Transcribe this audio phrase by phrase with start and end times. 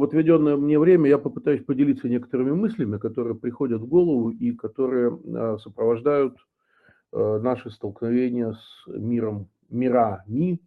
[0.00, 5.18] в отведенное мне время я попытаюсь поделиться некоторыми мыслями, которые приходят в голову и которые
[5.34, 6.36] а, сопровождают
[7.12, 10.58] а, наши столкновения с миром, мирами,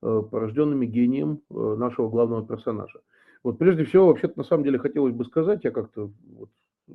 [0.00, 3.00] порожденными гением нашего главного персонажа.
[3.44, 6.48] Вот прежде всего, вообще-то, на самом деле, хотелось бы сказать, я как-то вот,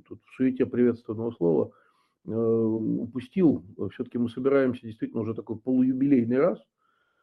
[0.08, 1.72] тут в суете приветственного слова
[2.26, 6.58] упустил, все-таки мы собираемся действительно уже такой полуюбилейный раз–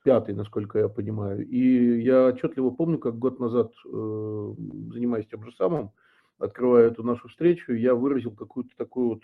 [0.02, 1.46] пятый, насколько я понимаю.
[1.46, 4.54] И я отчетливо помню, как год назад, э,
[4.92, 5.90] занимаясь тем же самым,
[6.38, 9.22] открывая эту нашу встречу, я выразил какую-то такую вот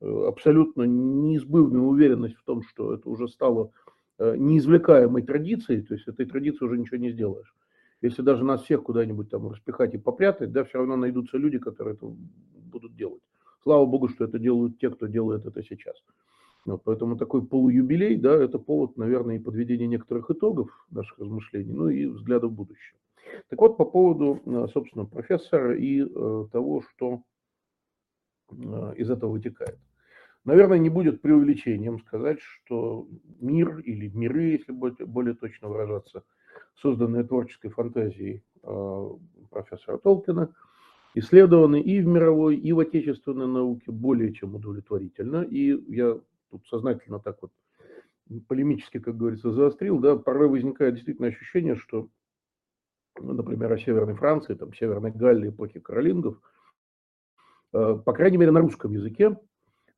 [0.00, 3.72] э, абсолютно неизбывную уверенность в том, что это уже стало
[4.18, 7.54] э, неизвлекаемой традицией, то есть этой традиции уже ничего не сделаешь.
[8.00, 11.94] Если даже нас всех куда-нибудь там распихать и попрятать, да, все равно найдутся люди, которые
[11.94, 13.22] это будут делать.
[13.62, 15.94] Слава богу, что это делают те, кто делает это сейчас.
[16.64, 21.88] Вот, поэтому такой полуюбилей, да, это повод, наверное, и подведения некоторых итогов наших размышлений, ну
[21.88, 22.98] и взгляда в будущее.
[23.48, 27.22] Так вот, по поводу, э, собственно, профессора и э, того, что
[28.50, 29.78] э, из этого вытекает.
[30.44, 33.08] Наверное, не будет преувеличением сказать, что
[33.40, 36.24] мир или миры, если более точно выражаться,
[36.74, 38.42] созданные творческой фантазией
[39.50, 40.52] профессора Толкина,
[41.14, 45.42] исследованы и в мировой, и в отечественной науке более чем удовлетворительно.
[45.42, 46.18] И я
[46.52, 47.50] тут сознательно так вот
[48.46, 52.08] полемически, как говорится, заострил, да, порой возникает действительно ощущение, что,
[53.18, 56.38] ну, например, о Северной Франции, там, Северной Галлии эпохи Каролингов,
[57.72, 59.36] э, по крайней мере, на русском языке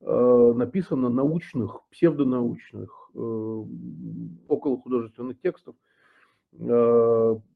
[0.01, 3.65] э, написано научных, псевдонаучных, э,
[4.49, 5.75] около художественных текстов,
[6.57, 7.51] наверное,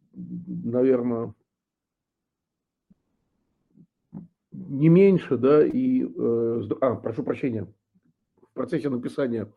[4.51, 6.05] не меньше, да, и,
[6.81, 7.69] а, прошу прощения,
[8.59, 9.51] процессе написания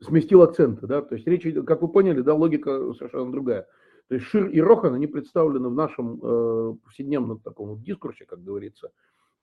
[0.00, 3.66] сместил акценты, да, то есть речь, как вы поняли, да, логика совершенно другая.
[4.08, 8.90] То есть Шир и Рохан, они представлены в нашем э, повседневном таком дискурсе, как говорится,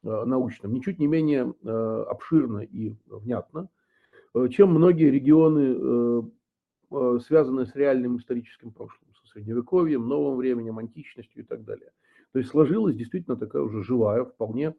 [0.04, 3.70] э, научном, ничуть не менее э, обширно и внятно,
[4.36, 6.22] э, чем многие регионы, э,
[6.92, 11.92] э, связанные с реальным историческим прошлым, со средневековьем, новым временем, античностью и так далее.
[12.34, 14.76] То есть сложилась действительно такая уже живая, вполне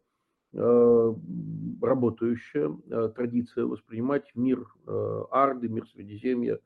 [0.55, 6.59] работающая э, традиция воспринимать мир э, Арды, мир Средиземья,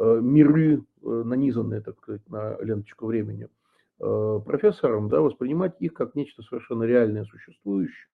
[0.00, 3.48] миры, нанизанные, так сказать, на ленточку времени,
[3.98, 8.06] профессором, да, воспринимать их как нечто совершенно реальное, существующее.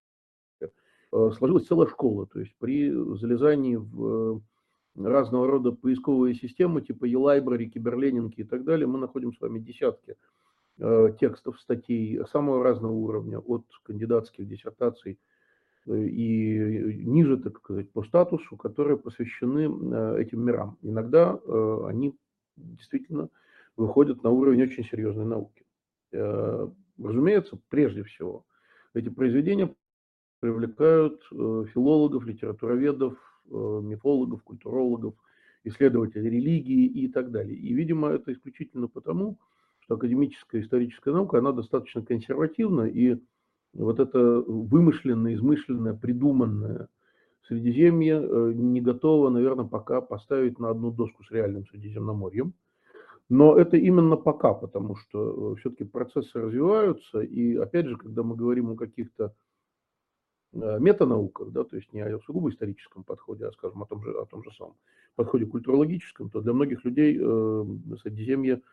[1.11, 4.41] Сложилась целая школа, то есть при залезании в
[4.97, 10.15] разного рода поисковые системы, типа Елайбрари, Киберленинки и так далее, мы находим с вами десятки
[10.15, 10.34] Э,
[11.21, 15.19] текстов, статей самого разного уровня, от кандидатских диссертаций
[15.87, 20.77] э, и ниже, так сказать, по статусу, которые посвящены э, этим мирам.
[20.83, 21.39] Иногда
[21.87, 22.17] они
[22.57, 23.29] действительно
[23.77, 25.65] выходят на уровень очень серьезной науки.
[26.13, 28.45] Разумеется, прежде всего,
[28.95, 29.75] эти произведения
[30.39, 33.19] привлекают филологов, литературоведов,
[33.51, 35.15] мифологов, культурологов,
[35.65, 37.57] исследователей религии и так далее.
[37.57, 39.45] И, видимо, это исключительно потому, что
[39.89, 43.19] академическая историческая наука, она достаточно консервативна, и
[43.75, 46.89] вот это вымышленное, измышленное, придуманное
[47.49, 52.55] Средиземье э, не готово, наверное, пока поставить на одну доску с реальным Средиземноморьем.
[53.29, 58.37] Но это именно пока, потому что э, все-таки процессы развиваются, и опять же, когда мы
[58.37, 59.35] говорим о каких-то
[60.53, 64.13] э, метанауках, да, то есть не о сугубо историческом подходе, а, скажем, о том же,
[64.13, 64.77] о том же самом
[65.15, 68.63] подходе культурологическом, то для многих людей Средиземье–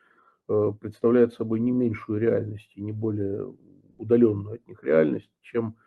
[0.51, 3.53] Э, представляет собой не меньшую реальность и не более
[3.97, 5.77] удаленную от них реальность, чем,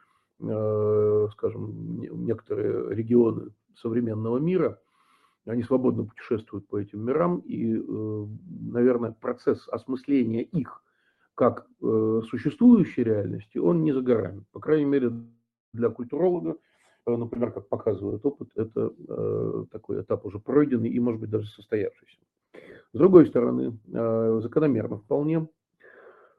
[0.41, 4.81] э, скажем, некоторые регионы современного мира.
[5.45, 8.27] Они свободно путешествуют по этим мирам, и, э,
[8.73, 10.81] наверное, процесс осмысления их
[11.35, 14.45] как существующей реальности, он не за горами.
[14.53, 15.11] По крайней мере,
[15.73, 16.57] для культуролога,
[17.07, 22.19] например, как показывает опыт, это такой этап уже пройденный и, может быть, даже состоявшийся.
[22.95, 25.49] С другой стороны, э, закономерно вполне,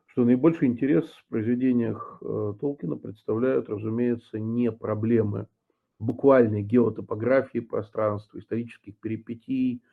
[0.05, 5.47] что наибольший интерес в произведениях э, Толкина представляют, разумеется, не проблемы
[5.99, 9.83] буквальной геотопографии пространства, исторических перипетий,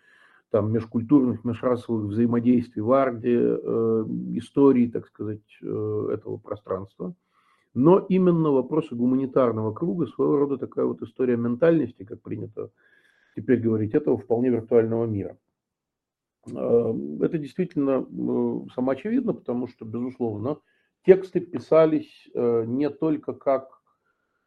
[0.50, 4.04] там, межкультурных, межрасовых взаимодействий в Арде, э,
[4.36, 7.12] истории, так сказать, этого пространства.
[7.74, 12.70] Но именно вопросы гуманитарного круга, своего рода такая вот история ментальности, как принято
[13.34, 15.36] теперь говорить, этого вполне виртуального мира–
[16.46, 20.58] это действительно э, самоочевидно, потому что, безусловно,
[21.06, 23.80] тексты писались э, не только как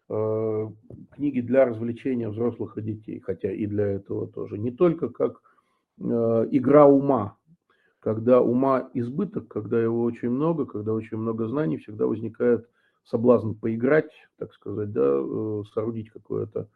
[0.10, 0.70] э,
[1.12, 5.42] книги для развлечения взрослых и детей, хотя и для этого тоже, не только как
[5.98, 7.38] игра ума,
[8.02, 12.70] когда ума избыток, когда его очень много, когда очень много знаний, всегда возникает
[13.06, 15.22] соблазн поиграть, так сказать, да,
[15.74, 16.68] соорудить какое-то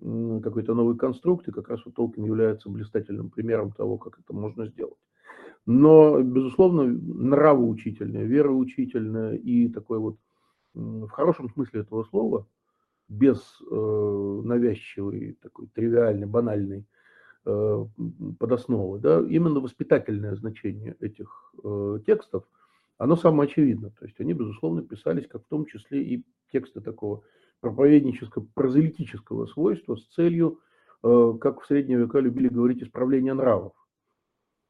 [0.00, 4.66] какой-то новый конструкт, и как раз вот Толкин является блистательным примером того, как это можно
[4.66, 4.98] сделать.
[5.66, 10.16] Но, безусловно, нравоучительное, вероучительное и такой вот,
[10.74, 12.46] в хорошем смысле этого слова,
[13.08, 13.38] без
[13.70, 16.86] э, навязчивой, такой тривиальной, банальной
[17.44, 17.86] э,
[18.38, 22.44] подосновы, да, именно воспитательное значение этих э, текстов,
[22.98, 23.90] оно самое очевидное.
[23.98, 27.22] То есть они, безусловно, писались как в том числе и тексты такого
[27.60, 30.60] проповеднического, прозелитического свойства с целью,
[31.02, 33.72] э, как в средние века любили говорить, исправления нравов.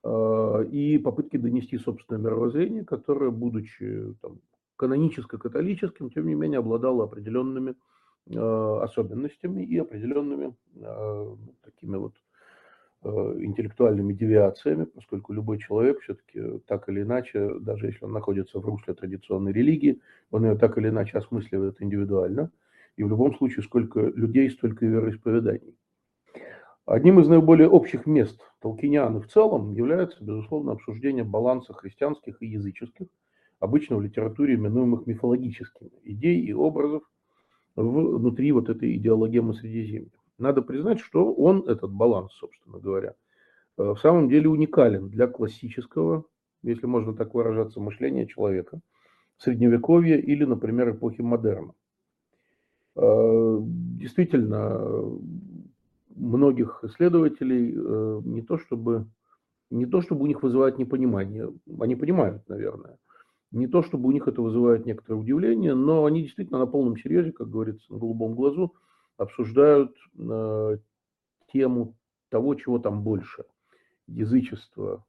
[0.04, 4.40] Э, и попытки донести собственное мировоззрение, которое, будучи там,
[4.76, 7.74] каноническо-католическим, тем не менее обладало определенными
[8.26, 10.54] э, особенностями и определенными
[11.64, 12.14] такими вот
[13.02, 18.92] интеллектуальными девиациями, поскольку любой человек все-таки так или иначе, даже если он находится в русле
[18.92, 22.50] традиционной религии, он ее так или иначе осмысливает индивидуально–
[23.00, 25.74] и в любом случае, сколько людей, столько вероисповеданий.
[26.84, 33.06] Одним из наиболее общих мест толкинианы в целом является, безусловно, обсуждение баланса христианских и языческих,
[33.58, 37.02] обычно в литературе именуемых мифологическими, идей и образов
[37.74, 40.10] внутри вот этой идеологемы Средиземья.
[40.36, 43.14] Надо признать, что он, этот баланс, собственно говоря,
[43.78, 46.24] э, в самом деле уникален для классического,
[46.62, 48.78] если можно так выражаться, мышления человека,
[49.38, 51.72] средневековья или, например, эпохи модерна.
[52.96, 55.18] Э, действительно,
[56.16, 59.06] многих исследователей э, не то чтобы
[59.70, 62.98] не то чтобы у них вызывает непонимание, они понимают, наверное,
[63.52, 67.30] не то чтобы у них это вызывает некоторое удивление, но они действительно на полном серьезе,
[67.30, 68.74] как говорится, на голубом глазу
[69.16, 70.78] обсуждают э,
[71.52, 71.96] тему
[72.30, 73.44] того, чего там больше.
[74.08, 75.04] Язычество,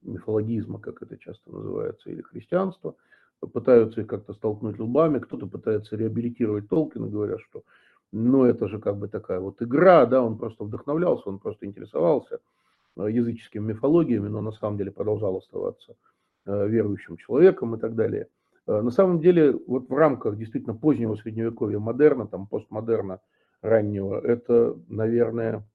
[0.00, 2.96] мифологизма, как это часто называется, или христианство–
[3.40, 7.62] пытаются их как-то столкнуть лбами, кто-то пытается реабилитировать Толкина, говоря, что
[8.12, 12.40] ну это же как бы такая вот игра, да, он просто вдохновлялся, он просто интересовался
[12.96, 15.96] э, языческими мифологиями, но на самом деле продолжал оставаться
[16.46, 18.28] э, верующим человеком и так далее.
[18.66, 23.20] Э, на самом деле, вот в рамках действительно позднего средневековья, модерна, там постмодерна
[23.60, 25.66] раннего, это, наверное,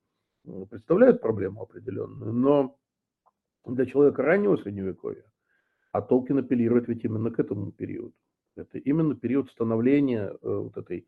[0.70, 2.78] представляет проблему определенную, но
[3.66, 5.24] для человека раннего средневековья
[5.92, 8.14] а Толкин апеллирует ведь именно к этому периоду.
[8.56, 11.08] Это именно период становления э, вот этой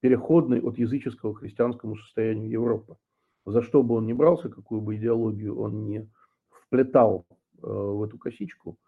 [0.00, 2.96] переходной от языческого к христианскому состоянию Европы.
[3.44, 6.08] За что бы он ни брался, какую бы идеологию он не
[6.50, 8.78] вплетал э, в эту косичку,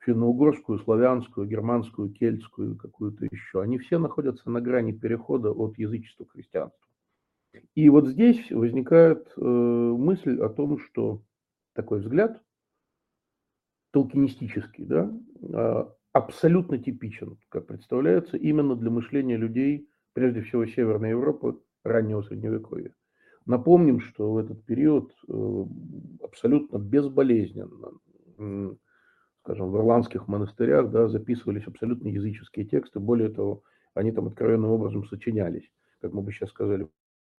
[0.00, 6.32] финно-угорскую, славянскую, германскую, кельтскую, какую-то еще, они все находятся на грани перехода от язычества к
[6.32, 6.86] христианству.
[7.74, 11.22] И вот здесь возникает э, мысль о том, что
[11.74, 12.40] такой взгляд
[13.92, 15.12] толкинистический, да,
[15.52, 22.92] а, абсолютно типичен, как представляется, именно для мышления людей, прежде всего Северной Европы, раннего Средневековья.
[23.46, 25.64] Напомним, что в этот период э,
[26.22, 27.92] абсолютно безболезненно,
[29.42, 33.00] скажем, в ирландских монастырях да, записывались абсолютно языческие тексты.
[33.00, 33.62] Более того,
[33.94, 35.68] они там откровенным образом сочинялись,
[36.00, 36.86] как мы бы сейчас сказали,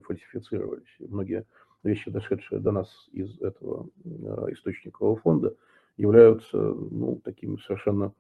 [0.02, 0.90] фальсифицировались.
[1.00, 1.46] Многие
[1.84, 3.90] вещи, дошедшие до нас из этого
[4.52, 5.56] источникового фонда,
[5.98, 8.14] являются ну, такими совершенно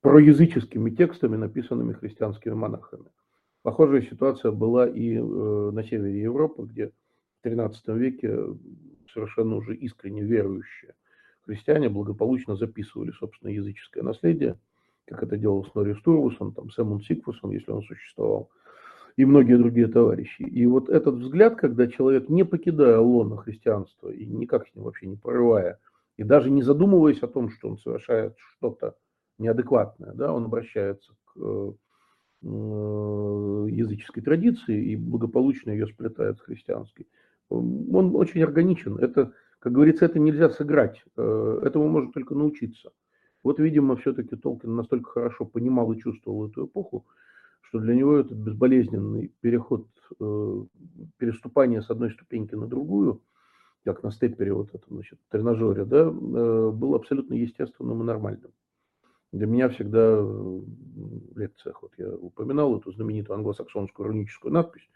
[0.00, 3.10] проязыческими текстами, написанными христианскими монахами.
[3.62, 6.92] Похожая ситуация была и э, на севере Европы, где
[7.42, 8.38] в XIII веке
[9.12, 10.94] совершенно уже искренне верующие
[11.48, 14.58] христиане благополучно записывали собственное языческое наследие,
[15.06, 18.50] как это делал Снори Стурвусон, там Сэмон Сикфусон, если он существовал,
[19.16, 20.42] и многие другие товарищи.
[20.42, 25.06] И вот этот взгляд, когда человек, не покидая лона христианства и никак с ним вообще
[25.06, 25.80] не порывая,
[26.18, 28.96] и даже не задумываясь о том, что он совершает что-то
[29.38, 31.72] неадекватное, да, он обращается к э,
[32.42, 37.06] языческой традиции и благополучно ее сплетает с христианской.
[37.48, 38.98] Он очень органичен.
[38.98, 41.02] Это, как говорится, это нельзя сыграть.
[41.16, 42.90] Э, этому можно только научиться.
[43.44, 47.06] Вот, видимо, все-таки Толкин настолько хорошо понимал и чувствовал эту эпоху,
[47.60, 49.86] что для него этот безболезненный переход,
[50.18, 50.64] э,
[51.16, 53.22] переступание с одной ступеньки на другую–
[53.84, 58.52] как на степпере, вот этом, значит, тренажере, да, э, был абсолютно естественным и нормальным.
[59.32, 60.64] Для меня всегда в
[61.36, 64.88] лекциях, вот я упоминал эту знаменитую англосаксонскую руническую надпись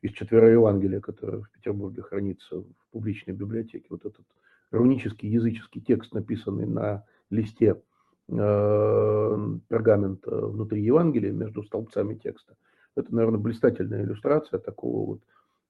[0.00, 3.86] из четверо Евангелия, которая в Петербурге хранится в публичной библиотеке.
[3.90, 4.24] Вот этот
[4.70, 7.82] рунический языческий текст, написанный на листе
[8.28, 12.54] э, пергамента внутри Евангелия, между столбцами текста.
[12.96, 15.20] Это, наверное, блистательная иллюстрация такого вот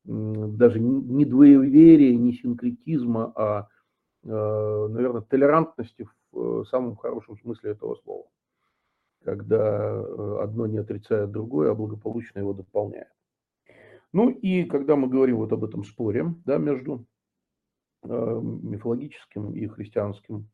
[0.04, 3.68] даже не двоеверия, не синкретизма, а,
[4.22, 8.26] э, наверное, толерантности в самом хорошем смысле этого слова,
[9.24, 10.00] когда
[10.42, 13.08] одно не отрицает другое, а благополучно его дополняет.
[14.12, 17.04] Ну и когда мы говорим вот об этом споре да, между
[18.02, 20.48] э, мифологическим и христианским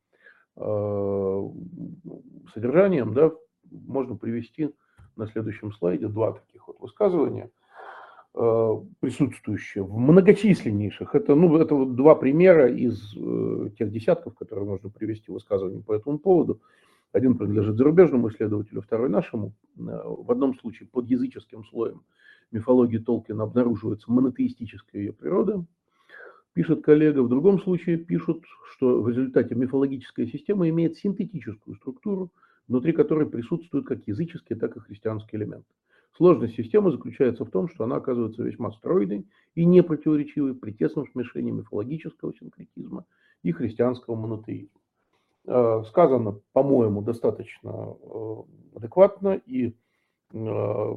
[0.56, 1.48] э,
[2.54, 3.32] содержанием, да,
[3.70, 4.74] можно привести
[5.16, 7.50] на следующем слайде два таких вот высказывания,
[8.34, 11.14] э, присутствующие в многочисленнейших.
[11.14, 15.92] Это, ну, это вот два примера из э, тех десятков, которые можно привести высказывания по
[15.92, 16.60] этому поводу.
[17.12, 19.52] Один принадлежит зарубежному исследователю, второй нашему.
[19.78, 22.02] Э, в одном случае под языческим слоем–
[22.52, 25.64] мифологии Толкина обнаруживается монотеистическая ее природа,
[26.52, 27.22] пишет коллега.
[27.22, 32.32] В другом случае пишут, что в результате мифологическая система имеет синтетическую структуру,
[32.68, 35.68] внутри которой присутствуют как языческие, так и христианские элементы.
[36.16, 41.50] Сложность системы заключается в том, что она оказывается весьма стройной и непротиворечивой при тесном смешении
[41.50, 43.06] мифологического синкретизма
[43.42, 44.80] и христианского монотеизма.
[45.46, 48.34] Э, сказано, по-моему, достаточно э,
[48.76, 49.74] адекватно и
[50.32, 50.96] э,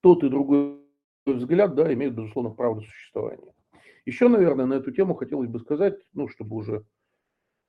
[0.00, 0.80] тот и другой
[1.24, 3.54] взгляд, да, имеют, безусловно, право на существование.
[4.04, 6.84] Еще, наверное, на эту тему хотелось бы сказать, ну, чтобы уже,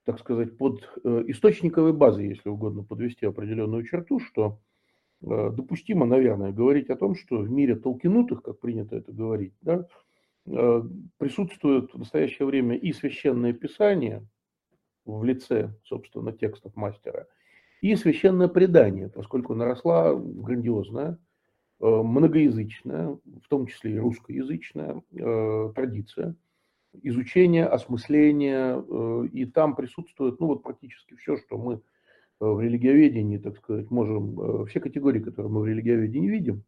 [0.03, 4.60] так сказать, под источниковой базой, если угодно, подвести определенную черту, что
[5.24, 9.88] допустимо, наверное, говорить о том, что в мире толкинутых, как принято это говорить, да,
[10.46, 10.84] э,
[11.18, 14.25] присутствует в настоящее время и священное писание
[15.06, 17.27] в лице, собственно, текстов мастера,
[17.82, 21.18] и священное предание, поскольку наросла грандиозная
[21.84, 26.34] Э, многоязычная, в том числе и русскоязычная э, традиция
[27.01, 31.82] изучения, осмысления, э, и там присутствует, ну вот практически все, что мы
[32.40, 36.63] в религиоведении, так сказать, можем, все категории, которые мы в религиоведении видим,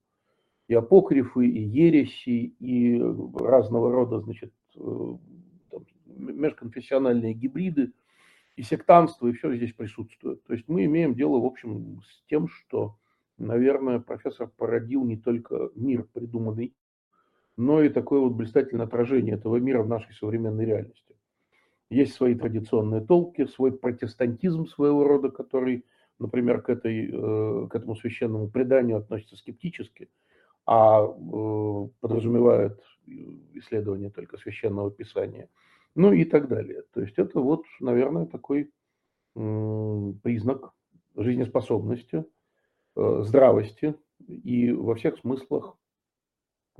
[0.67, 3.01] и апокрифы, и ереси, и
[3.35, 5.85] разного рода, значит, там,
[6.17, 7.91] межконфессиональные гибриды,
[8.55, 10.43] и сектанство, и все здесь присутствует.
[10.45, 12.95] То есть мы имеем дело, в общем, с тем, что
[13.37, 16.73] наверное, профессор породил не только мир, придуманный,
[17.57, 21.04] но и такое вот блистательное отражение этого мира в нашей современной реальности.
[21.89, 25.85] Есть свои традиционные толки, свой протестантизм своего рода, который,
[26.19, 30.09] например, к, этой, э, к этому священному преданию относится скептически,
[30.65, 32.81] а э, подразумевает
[33.53, 35.47] исследование только священного писания,
[35.93, 36.83] ну и так далее.
[36.93, 38.71] То есть это вот, наверное, такой
[39.35, 40.71] признак
[41.15, 42.25] жизнеспособности
[42.95, 45.77] Э, здравости и во всех смыслах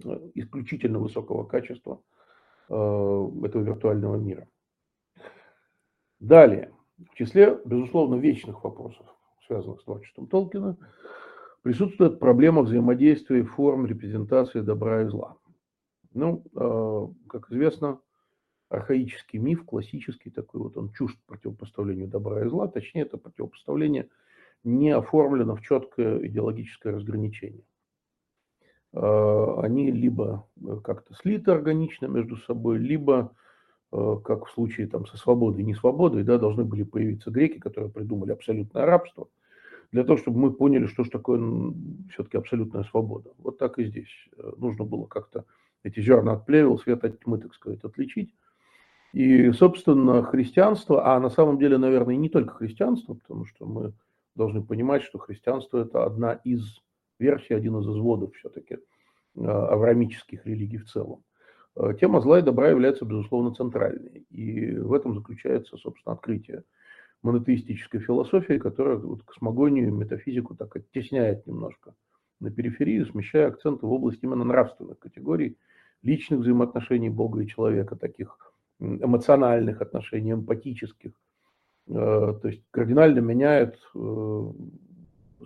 [0.04, 2.02] э, исключительно высокого качества
[2.70, 4.48] э, этого виртуального мира.
[6.28, 6.74] Далее,
[7.12, 9.06] в числе, безусловно, вечных вопросов,
[9.48, 10.78] связанных с творчеством Толкина,
[11.62, 15.38] присутствует проблема взаимодействия форм репрезентации добра и зла.
[16.14, 16.44] Ну,
[17.28, 18.00] как известно,
[18.70, 24.10] архаический миф, классический такой вот, он чужд противопоставлению добра и зла, точнее, это противопоставление–
[24.66, 27.64] не оформлено в четкое идеологическое разграничение.
[28.94, 33.45] А, они либо э, как-то слиты органично между собой, либо, э,
[34.24, 38.32] как в случае там, со свободой и несвободой, да, должны были появиться греки, которые придумали
[38.32, 39.28] абсолютное рабство,
[39.92, 41.40] для того, чтобы мы поняли, что же такое
[42.12, 43.32] все-таки абсолютная свобода.
[43.38, 44.10] Вот так и здесь.
[44.38, 45.46] Э, нужно было как-то
[45.84, 48.34] эти зерна от плевел, свет от тьмы, так сказать, отличить.
[49.14, 53.94] И, собственно, христианство, а на самом деле, наверное, не только христианство, потому что мы
[54.36, 56.82] должны понимать, что христианство– это одна из
[57.18, 61.24] версий, один из изводов все-таки э, авраамических религий в целом.
[61.76, 64.26] Э, тема зла и добра является, безусловно, центральной.
[64.30, 66.64] И в этом заключается, собственно, открытие
[67.22, 71.96] монотеистической философии, которая вот космогонию и метафизику так оттесняет немножко
[72.40, 75.58] на периферию, смещая акценты в область именно нравственных категорий,
[76.04, 78.38] личных взаимоотношений Бога и человека, таких
[78.80, 81.14] эмоциональных отношений, эмпатических,
[81.88, 84.52] Э, то есть кардинально меняет, э,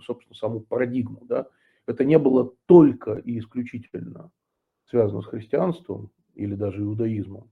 [0.02, 1.20] собственно, саму парадигму.
[1.26, 1.46] Да?
[1.86, 4.30] Это не было только и исключительно
[4.88, 6.10] связано с христианством
[6.40, 7.50] или даже иудаизмом.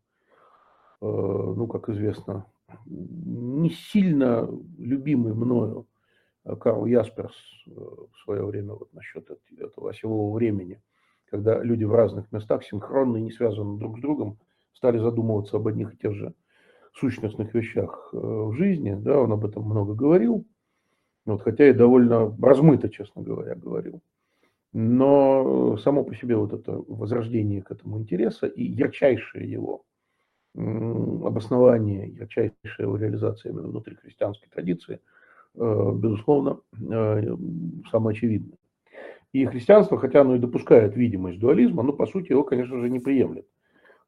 [1.00, 2.46] Э, ну, как известно,
[2.86, 5.86] не сильно любимый мною
[6.60, 7.34] Карл Ясперс
[7.66, 9.28] в свое время вот насчет
[9.58, 10.80] этого осевого времени,
[11.30, 14.38] когда люди в разных местах синхронно и не связаны друг с другом,
[14.72, 16.34] стали задумываться об одних и тех же
[16.94, 20.44] сущностных вещах э, в жизни, да, он об этом много говорил,
[21.26, 24.00] вот, хотя и довольно размыто, честно говоря, говорил.
[24.72, 29.84] Но само по себе вот это возрождение к этому интереса и ярчайшее его
[30.54, 35.00] обоснование, ярчайшая его реализация именно внутри христианской традиции,
[35.54, 37.36] э, безусловно, э,
[37.90, 38.58] самое очевидное.
[39.32, 42.98] И христианство, хотя оно и допускает видимость дуализма, но по сути его, конечно же, не
[42.98, 43.46] приемлет.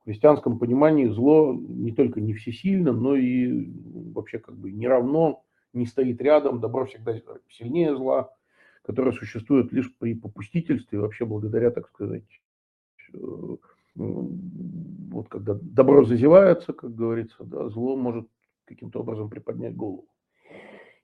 [0.01, 3.71] В христианском понимании зло не только не всесильно, но и
[4.15, 6.61] вообще как бы не равно, не стоит рядом.
[6.61, 7.15] Добро всегда
[7.51, 8.31] сильнее зла,
[8.83, 12.25] которое существует лишь при попустительстве, вообще благодаря, так сказать,
[13.13, 13.57] э,
[13.95, 18.29] вот когда добро зазевается, как говорится, да, зло может
[18.65, 20.09] каким-то образом приподнять голову.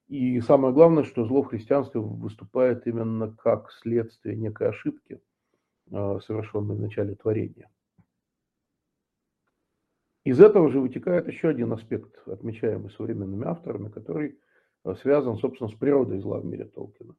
[0.08, 5.20] И самое главное, что зло в христианстве выступает именно как следствие некой ошибки,
[5.90, 7.68] а, совершенной в начале творения.
[10.24, 14.38] Из этого же вытекает еще один аспект, отмечаемый современными авторами, который
[14.84, 17.14] а, связан, собственно, с природой зла в мире Толкина.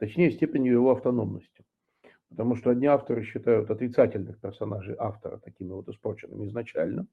[0.00, 1.62] Точнее, степенью его автономности.
[2.30, 7.06] Потому что одни авторы считают отрицательных персонажей автора такими вот испорченными изначально,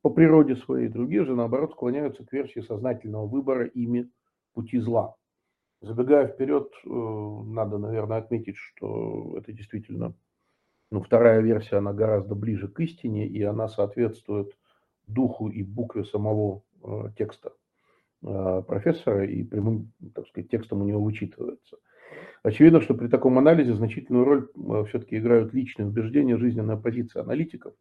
[0.00, 4.10] по природе своей, другие же, наоборот, склоняются к версии сознательного выбора ими
[4.54, 5.14] пути зла.
[5.82, 10.14] Забегая вперед, э, надо, наверное, отметить, что это действительно,
[10.90, 14.56] ну, вторая версия, она гораздо ближе к истине, и она соответствует
[15.06, 17.52] духу и букве самого э, текста
[18.22, 21.76] э, профессора, и прямым, так сказать, текстом у него вычитывается.
[22.42, 24.48] Очевидно, что при таком анализе значительную роль
[24.88, 27.74] все-таки играют личные убеждения, жизненная позиция аналитиков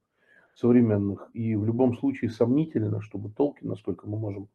[0.56, 4.50] современных, и в любом случае сомнительно, чтобы Толкин, насколько мы можем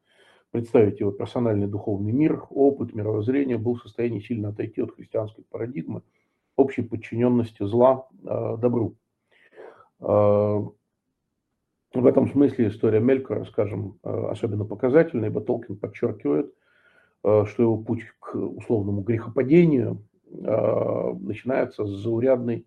[0.50, 6.02] представить его персональный духовный мир, опыт, мировоззрение был в состоянии сильно отойти от христианской парадигмы
[6.56, 8.96] общей подчиненности зла э, добру.
[10.00, 10.62] Э,
[11.94, 16.65] в этом смысле история Мелькора, скажем, э, особенно показательна, ибо Толкин подчеркивает, э,
[17.22, 22.66] что его путь к условному грехопадению э, начинается с заурядной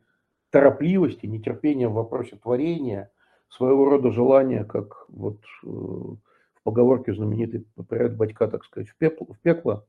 [0.50, 3.12] торопливости, нетерпения в вопросе творения,
[3.50, 6.18] своего рода желания, как вот в
[6.63, 9.86] поговорке знаменитой «Попрят батька, так сказать, в пекло, в пекло,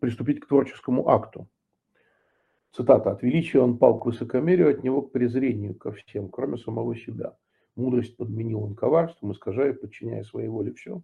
[0.00, 1.48] приступить к творческому акту.
[2.72, 3.12] Цитата.
[3.12, 7.36] «От величия он пал к высокомерию, от него к презрению ко всем, кроме самого себя.
[7.76, 11.02] Мудрость подменил он коварством, искажая, подчиняя своей воле все,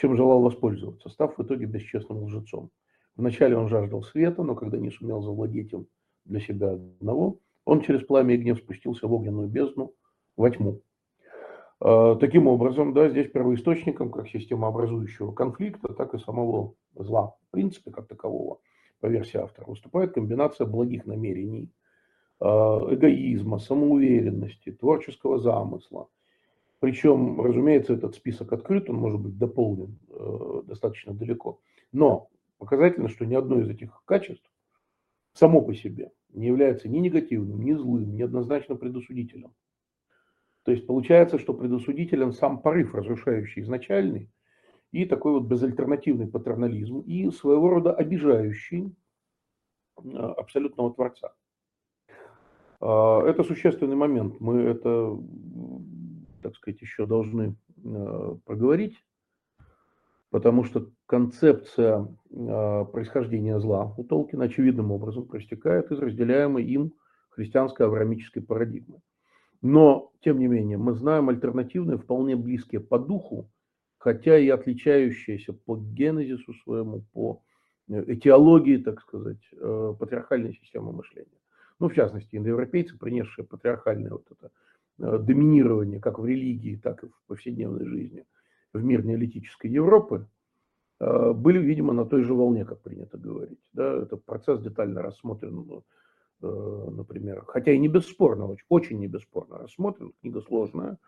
[0.00, 2.70] чем желал воспользоваться, став в итоге бесчестным лжецом.
[3.16, 5.86] Вначале он жаждал света, но когда не сумел завладеть им
[6.24, 9.92] для себя одного, он через пламя и гнев спустился в огненную бездну,
[10.36, 10.80] во тьму.
[11.82, 17.90] Э, таким образом, да, здесь первоисточником как системообразующего конфликта, так и самого зла, в принципе,
[17.90, 18.58] как такового,
[19.00, 21.70] по версии автора, выступает комбинация благих намерений,
[22.40, 26.08] э, эгоизма, самоуверенности, творческого замысла.
[26.80, 31.60] Причем, разумеется, этот список открыт, он может быть дополнен э, достаточно далеко.
[31.92, 34.50] Но показательно, что ни одно из этих качеств
[35.34, 39.52] само по себе не является ни негативным, ни злым, ни однозначно предосудительным.
[40.64, 44.30] То есть получается, что предосудителен сам порыв, разрушающий изначальный,
[44.92, 48.94] и такой вот безальтернативный патернализм, и своего рода обижающий
[49.96, 51.32] а, абсолютного Творца.
[52.80, 54.40] А, это существенный момент.
[54.40, 55.18] Мы это,
[56.42, 58.96] так сказать, еще должны а, проговорить,
[60.30, 66.92] потому что концепция происхождения зла у Толкина очевидным образом проистекает из разделяемой им
[67.30, 69.00] христианской авраамической парадигмы.
[69.62, 73.50] Но, тем не менее, мы знаем альтернативные, вполне близкие по духу,
[73.98, 77.42] хотя и отличающиеся по генезису своему, по
[77.88, 81.38] э, этиологии, так сказать, э, патриархальной системы мышления.
[81.78, 84.50] Ну, в частности, индоевропейцы, принесшие патриархальное вот это
[85.00, 88.24] э, доминирование как в религии, так и в повседневной жизни
[88.72, 90.28] в мир неолитической Европы,
[91.00, 93.58] были, видимо, на той же волне, как принято говорить.
[93.72, 95.82] Да, этот процесс детально рассмотрен
[96.42, 100.98] Э, например, хотя и не бесспорно, очень, очень не бесспорно рассмотрен, книга сложная,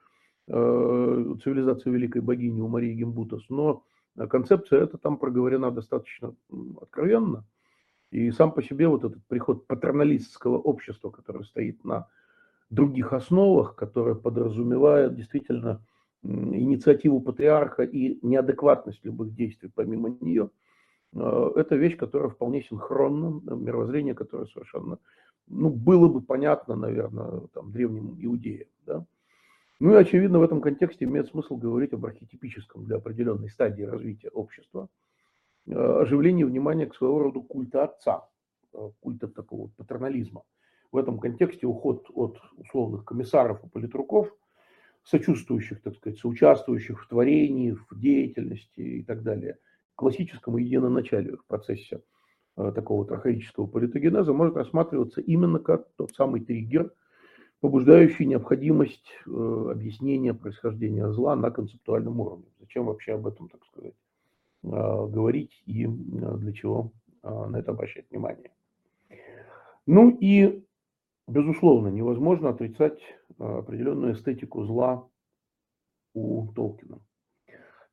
[0.46, 3.83] э, «Цивилизация великой богини» у Марии Гимбутас, но
[4.28, 6.35] концепция эта там проговорена достаточно
[6.81, 7.46] откровенно,
[8.11, 12.09] и сам по себе вот этот приход патерналистского общества, которое стоит на
[12.74, 15.85] других основах, которое подразумевает действительно
[16.22, 20.50] инициативу патриарха и неадекватность любых действий помимо нее–
[21.14, 24.98] Э, это вещь, которая вполне синхронна, мировоззрение, которое совершенно,
[25.46, 29.04] ну, было бы понятно, наверное, там, древним иудеям, да.
[29.80, 34.28] Ну и, очевидно, в этом контексте имеет смысл говорить об архетипическом для определенной стадии развития
[34.28, 34.88] общества
[35.66, 38.28] э, оживлении внимания к своего рода культа отца,
[38.72, 40.44] э, культа такого патернализма.
[40.92, 44.33] В этом контексте уход от условных комиссаров и политруков,
[45.02, 49.59] сочувствующих, так сказать, соучаствующих в творении, в деятельности и так далее–
[50.02, 52.02] классическому единоначалию в процессе
[52.57, 56.92] э, такого трахаического политогенеза может рассматриваться именно как тот самый триггер,
[57.61, 62.46] побуждающий необходимость э, объяснения происхождения зла на концептуальном уровне.
[62.61, 63.94] Зачем вообще об этом, так сказать,
[64.64, 68.50] э, говорить и для чего на это обращать внимание.
[69.87, 70.64] Ну и,
[71.26, 73.00] безусловно, невозможно отрицать
[73.38, 75.08] определенную эстетику зла
[76.14, 77.00] у Толкина.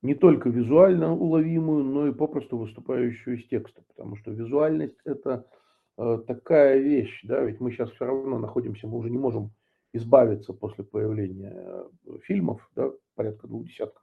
[0.02, 5.46] Не только визуально уловимую, но и попросту выступающую из текста, потому что визуальность– это
[5.98, 9.52] э, такая вещь, да, ведь мы сейчас все равно находимся, мы уже не можем
[9.92, 14.02] избавиться после появления э, фильмов, да, порядка двух десятков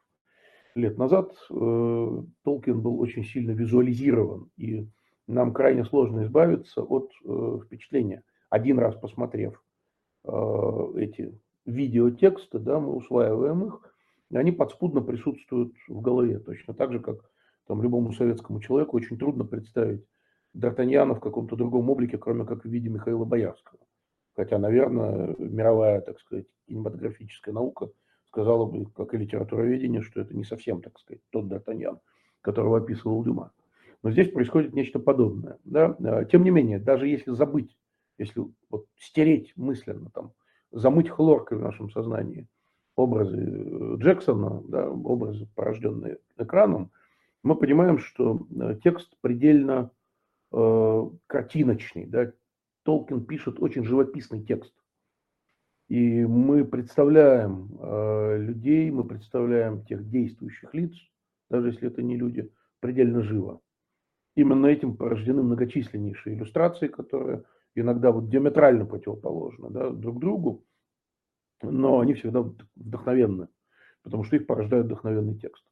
[0.76, 4.86] лет назад, э, Толкин был очень сильно визуализирован, и
[5.26, 8.22] нам крайне сложно избавиться от э, впечатления.
[8.56, 9.62] Один раз посмотрев
[10.24, 13.94] э, эти видеотексты, да, мы усваиваем их,
[14.30, 17.18] и они подспудно присутствуют в голове, точно так же, как
[17.66, 20.06] там, любому советскому человеку очень трудно представить
[20.56, 23.78] Д'Артаньяна в каком-то другом облике, кроме как в виде Михаила Боярского.
[24.34, 27.90] Хотя, наверное, мировая, так сказать, кинематографическая наука
[28.28, 31.98] сказала бы, как и литературоведение, что это не совсем, так сказать, тот Д'Артаньян,
[32.40, 33.52] которого описывал Дюма.
[34.02, 35.58] Но здесь происходит нечто подобное.
[35.64, 36.24] Да?
[36.24, 37.76] Тем не менее, даже если забыть,
[38.18, 40.32] если вот стереть мысленно, там,
[40.70, 42.46] замыть хлоркой в нашем сознании
[42.94, 46.90] образы э, Джексона, да, образы, порожденные экраном,
[47.42, 49.90] мы понимаем, что э, текст предельно
[50.52, 52.06] э, картиночный.
[52.06, 52.32] Да?
[52.84, 54.74] Толкин пишет очень живописный текст.
[55.88, 60.92] И мы представляем э, людей, мы представляем тех действующих лиц,
[61.48, 62.50] даже если это не люди,
[62.80, 63.60] предельно живо
[64.36, 67.42] именно этим порождены многочисленнейшие иллюстрации, которые
[67.80, 70.64] иногда вот диаметрально противоположны да, друг другу,
[71.62, 73.48] но они всегда вдохновенны,
[74.02, 75.64] потому что их порождает вдохновенный текст.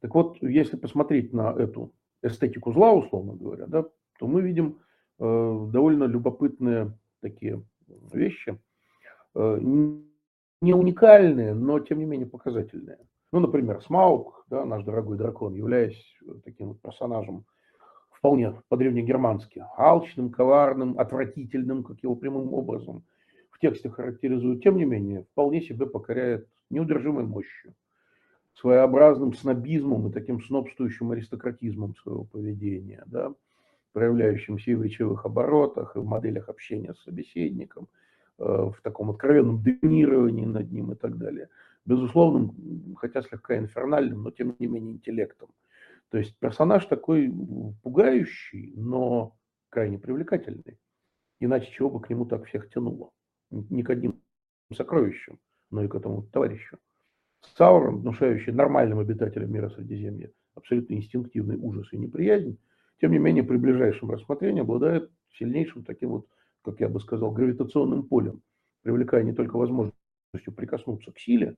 [0.00, 3.84] Так вот, если посмотреть на эту эстетику зла, условно говоря, да,
[4.18, 4.78] то мы видим
[5.18, 5.22] э,
[5.72, 7.62] довольно любопытные такие
[8.12, 8.58] вещи,
[9.34, 12.98] э, не уникальные, но тем не менее показательные.
[13.32, 16.02] Ну, например, Смаук, да, наш дорогой дракон, являясь
[16.44, 17.46] таким вот персонажем
[18.20, 23.02] вполне по-древнегермански, алчным, коварным, отвратительным, как его прямым образом
[23.50, 27.74] в тексте характеризуют, тем не менее, вполне себе покоряет неудержимой мощью,
[28.54, 33.34] своеобразным снобизмом и таким снобствующим аристократизмом своего поведения, да,
[33.92, 37.88] проявляющимся и в речевых оборотах, и в моделях общения с собеседником,
[38.38, 41.48] э, в таком откровенном доминировании над ним и так далее.
[41.86, 45.48] Безусловным, хотя слегка инфернальным, но тем не менее интеллектом–
[46.10, 47.32] то есть персонаж такой
[47.82, 49.36] пугающий, но
[49.68, 50.78] крайне привлекательный.
[51.38, 53.10] Иначе чего бы к нему так всех тянуло?
[53.50, 54.20] Не к одним
[54.74, 55.38] сокровищам,
[55.70, 56.78] но и к этому товарищу.
[57.56, 62.58] Саурон, внушающий нормальным обитателям мира Средиземья абсолютно инстинктивный ужас и неприязнь,
[63.00, 66.26] тем не менее при ближайшем рассмотрении обладает сильнейшим таким вот,
[66.62, 68.42] как я бы сказал, гравитационным полем,
[68.82, 69.94] привлекая не только возможностью
[70.54, 71.56] прикоснуться к силе,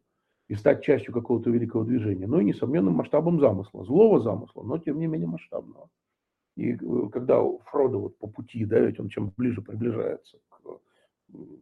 [0.52, 4.98] и стать частью какого-то великого движения, но и несомненным масштабом замысла, злого замысла, но тем
[4.98, 5.88] не менее масштабного.
[6.56, 10.36] И э, когда Фродо вот по пути, да, ведь он чем ближе приближается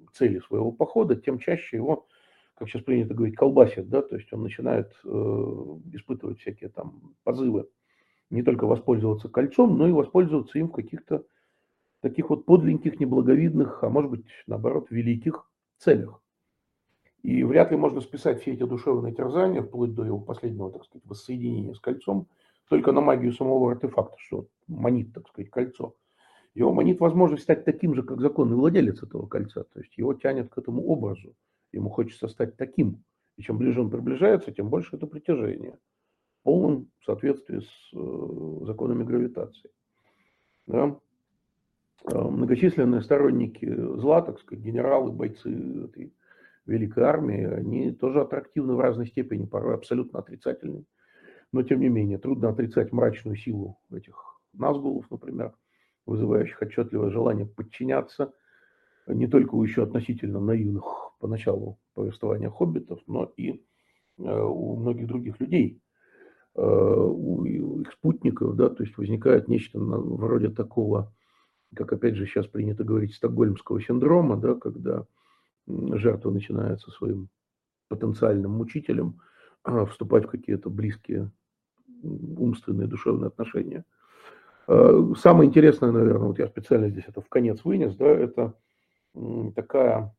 [0.06, 2.08] к цели своего похода, тем чаще его,
[2.56, 5.08] как сейчас принято говорить, колбасит, да, то есть он начинает э,
[5.92, 7.68] испытывать всякие там позывы
[8.28, 11.24] не только воспользоваться кольцом, но и воспользоваться им в каких-то
[12.00, 15.48] таких вот подленьких, неблаговидных, а может быть, наоборот, великих
[15.78, 16.19] целях.
[17.22, 21.04] И вряд ли можно списать все эти душевные терзания, вплоть до его последнего, так сказать,
[21.06, 22.28] воссоединения с кольцом,
[22.68, 25.94] только на магию самого артефакта, что манит, так сказать, кольцо.
[26.54, 29.64] Его манит возможность стать таким же, как законный владелец этого кольца.
[29.64, 31.34] То есть его тянет к этому образу.
[31.72, 33.04] Ему хочется стать таким.
[33.36, 35.78] И чем ближе он приближается, тем больше это притяжение.
[36.40, 39.70] В полном соответствии с э, законами гравитации.
[40.66, 40.96] Да?
[42.10, 43.66] Э, многочисленные сторонники
[43.98, 45.50] зла, так сказать, генералы, бойцы
[45.84, 46.12] этой
[46.66, 50.84] Великой Армии, они тоже аттрактивны в разной степени, порой абсолютно отрицательны.
[51.52, 55.52] Но, тем не менее, трудно отрицать мрачную силу этих назгулов, например,
[56.06, 58.32] вызывающих отчетливое желание подчиняться
[59.06, 60.84] не только у еще относительно наивных
[61.18, 63.64] поначалу повествования хоббитов, но и
[64.18, 65.80] э, у многих других людей,
[66.54, 71.12] э, у их спутников, да, то есть возникает нечто вроде такого,
[71.74, 75.06] как опять же сейчас принято говорить, стокгольмского синдрома, да, когда
[75.66, 77.28] жертва начинает со своим
[77.88, 79.20] потенциальным мучителем
[79.64, 81.30] а, вступать в какие-то близкие
[82.02, 83.84] умственные, душевные отношения.
[84.66, 88.54] А, самое интересное, наверное, вот я специально здесь это в конец вынес, да, это
[89.56, 90.14] такая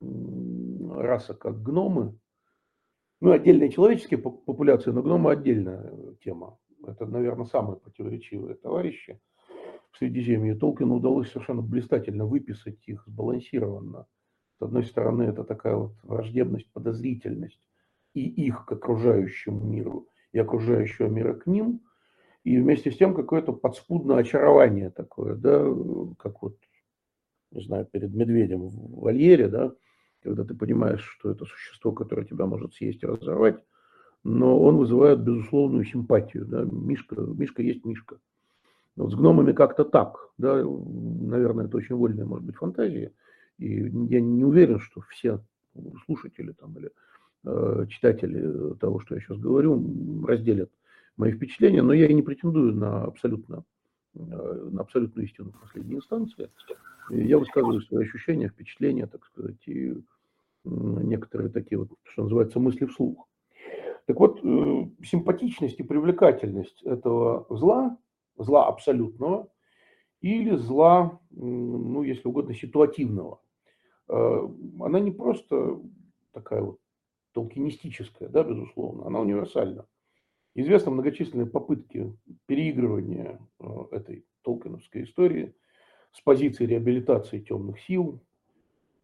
[0.00, 2.18] раса, как гномы,
[3.20, 6.58] ну, отдельные человеческие популяции, но гномы отдельная тема.
[6.86, 9.20] Это, наверное, самые противоречивые товарищи
[9.96, 10.54] в Средиземье.
[10.54, 14.06] Толкину удалось совершенно блистательно выписать их сбалансированно
[14.58, 17.60] с одной стороны, это такая вот враждебность, подозрительность
[18.14, 21.82] и их к окружающему миру, и окружающего мира к ним,
[22.42, 25.62] и вместе с тем какое-то подспудное очарование такое, да,
[26.18, 26.56] как вот,
[27.50, 29.74] не знаю, перед медведем в вольере, да,
[30.22, 33.62] когда ты понимаешь, что это существо, которое тебя может съесть и разорвать,
[34.24, 36.46] но он вызывает безусловную симпатию.
[36.46, 36.64] Да?
[36.64, 38.18] Мишка, Мишка есть Мишка.
[38.96, 40.30] Вот с гномами как-то так.
[40.38, 40.62] Да?
[40.64, 43.12] Наверное, это очень вольная, может быть, фантазия.
[43.58, 45.40] И я не уверен, что все
[46.04, 46.90] слушатели там, или
[47.44, 50.70] э, читатели того, что я сейчас говорю, разделят
[51.16, 53.64] мои впечатления, но я и не претендую на абсолютно
[54.18, 56.50] Э, на абсолютную истину в последней инстанции.
[57.10, 59.94] Я высказываю свои ощущения, впечатления, так сказать, и
[60.64, 63.28] некоторые такие вот, что называется, мысли вслух.
[64.06, 67.98] Так вот, э, симпатичность и привлекательность этого зла,
[68.38, 69.48] зла абсолютного,
[70.20, 73.40] или зла, ну, если угодно, ситуативного,
[74.08, 74.48] э,
[74.80, 75.80] она не просто
[76.32, 76.78] такая вот
[77.32, 79.86] толкинистическая, да, безусловно, она универсальна.
[80.54, 85.54] Известны многочисленные попытки переигрывания э, этой толкиновской истории
[86.12, 88.22] с позиции реабилитации темных сил.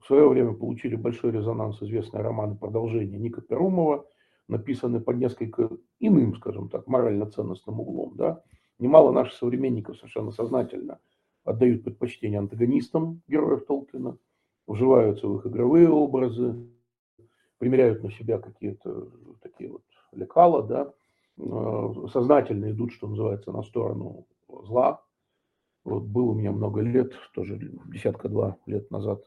[0.01, 4.07] В свое время получили большой резонанс известные романы продолжения Ника Перумова,
[4.49, 5.69] написанные под несколько
[6.01, 8.17] иным, скажем так, морально-ценностным углом.
[8.17, 8.43] Да?
[8.79, 10.99] Немало наших современников совершенно сознательно
[11.45, 14.17] отдают предпочтение антагонистам героев Толкина,
[14.67, 16.69] вживаются в их игровые образы,
[17.59, 19.09] примеряют на себя какие-то
[19.43, 19.83] такие вот
[20.13, 20.93] лекала, да,
[21.39, 25.03] Э, сознательно идут, что называется, на сторону зла.
[25.85, 29.25] Вот был у меня много лет, тоже десятка-два лет назад,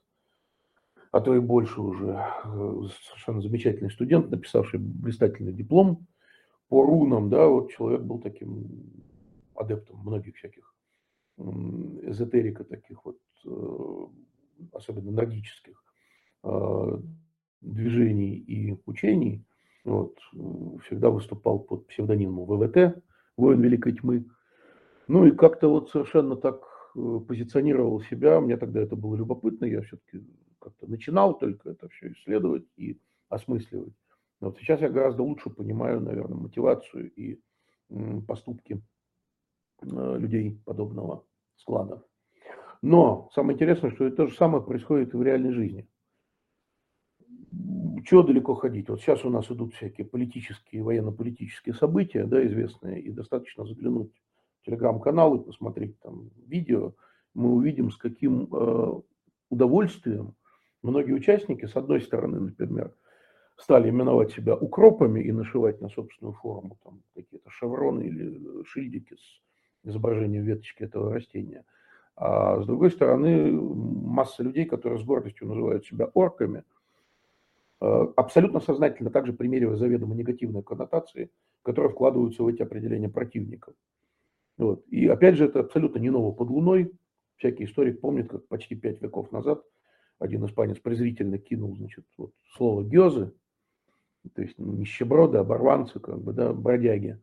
[1.12, 2.12] а то и больше уже,
[2.46, 6.08] э, совершенно замечательный студент, написавший блистательный диплом
[6.70, 8.68] по рунам, да, вот человек был таким
[9.56, 10.74] адептом многих всяких
[11.38, 14.08] эзотерика таких вот, э,
[14.72, 15.84] особенно нордических
[17.62, 19.44] движений и учений–
[19.86, 20.18] вот,
[20.86, 23.02] всегда выступал под псевдонимом ВВТ,
[23.38, 24.26] воин Великой Тьмы.
[25.08, 26.64] Ну и как-то вот совершенно так
[26.96, 28.42] э, позиционировал себя.
[28.42, 29.66] Мне тогда это было любопытно.
[29.66, 30.26] Я все-таки
[30.60, 33.94] как-то начинал только это все исследовать и осмысливать.
[34.42, 37.40] Вот сейчас я гораздо лучше понимаю, наверное, мотивацию и
[38.28, 38.80] поступки э,
[39.86, 41.24] людей подобного
[41.56, 42.04] склада.
[42.82, 45.88] Но самое интересное, что это то же самое происходит и в реальной жизни
[48.06, 48.90] чего далеко ходить?
[48.90, 54.12] Вот сейчас у нас идут всякие политические, военно-политические события, да, известные, и достаточно заглянуть
[54.62, 56.94] в телеграм-канал и посмотреть там видео,
[57.34, 59.02] мы увидим, с каким э,
[59.50, 60.36] удовольствием
[60.82, 62.94] многие участники, с одной стороны, например,
[63.58, 69.42] стали именовать себя укропами и нашивать на собственную форму там какие-то шевроны или шильдики с
[69.86, 71.64] изображением веточки этого растения.
[72.16, 76.64] А с другой стороны, масса людей, которые с гордостью называют себя орками–
[77.82, 81.30] Э, абсолютно сознательно также примеривая заведомо негативные коннотации,
[81.62, 83.76] которые вкладываются в эти определения противников.
[84.58, 84.86] Вот.
[84.88, 86.92] И опять же, это абсолютно не ново под луной.
[87.36, 89.64] Всякий историк помнит, как почти пять веков назад
[90.18, 93.34] один испанец презрительно кинул значит, вот, слово «гёзы»,
[94.34, 97.20] то есть нищеброды, оборванцы, как бы, да, бродяги.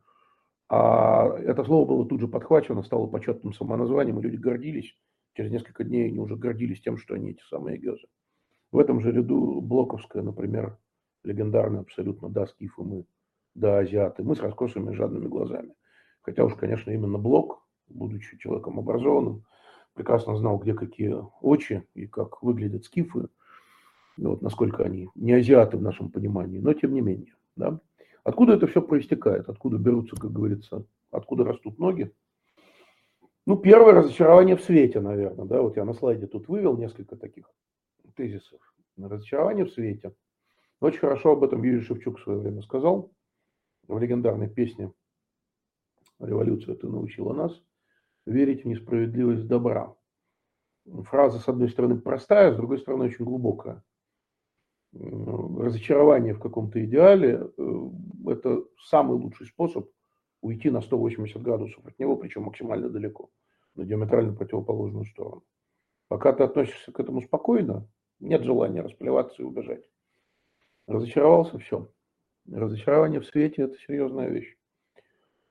[0.75, 4.97] А это слово было тут же подхвачено, стало почетным самоназванием, и люди гордились.
[5.35, 8.07] Через несколько дней они уже гордились тем, что они эти самые гёзы.
[8.71, 10.79] В этом же ряду Блоковская, например,
[11.25, 13.05] легендарная абсолютно, да, скифы мы,
[13.55, 15.75] да, азиаты, мы с раскосыми жадными глазами.
[16.23, 19.45] Хотя уж, конечно, именно Блок, будучи человеком образованным,
[19.93, 23.29] прекрасно знал, где какие очи и как выглядят скифы,
[24.17, 27.35] вот, насколько они не азиаты в нашем понимании, но тем не менее.
[27.57, 27.79] Да?
[28.25, 29.49] Откуда это все проистекает?
[29.49, 32.13] Откуда берутся, как говорится, откуда растут ноги?
[33.47, 35.47] Ну, первое разочарование в свете, наверное.
[35.47, 35.63] Да?
[35.63, 37.51] Вот я на слайде тут вывел несколько таких
[38.15, 38.61] тезисов.
[38.97, 40.15] Разочарование в свете.
[40.81, 43.11] Очень хорошо об этом Юрий Шевчук в свое время сказал
[43.89, 44.93] в легендарной песне
[46.21, 47.61] «Революция ты научила нас
[48.27, 49.95] верить в несправедливость добра».
[51.05, 53.83] Фраза, с одной стороны, простая, с другой стороны, очень глубокая.
[54.93, 57.91] Разочарование в каком-то идеале э,–
[58.27, 59.89] это самый лучший способ
[60.43, 63.31] уйти на 180 градусов от него, причем максимально далеко,
[63.75, 65.45] на диаметрально противоположную сторону.
[66.09, 67.89] Пока ты относишься к этому спокойно,
[68.21, 69.83] нет желания расплеваться и убежать.
[70.87, 71.89] Разочаровался, все.
[72.51, 74.57] Разочарование в свете– это серьезная вещь.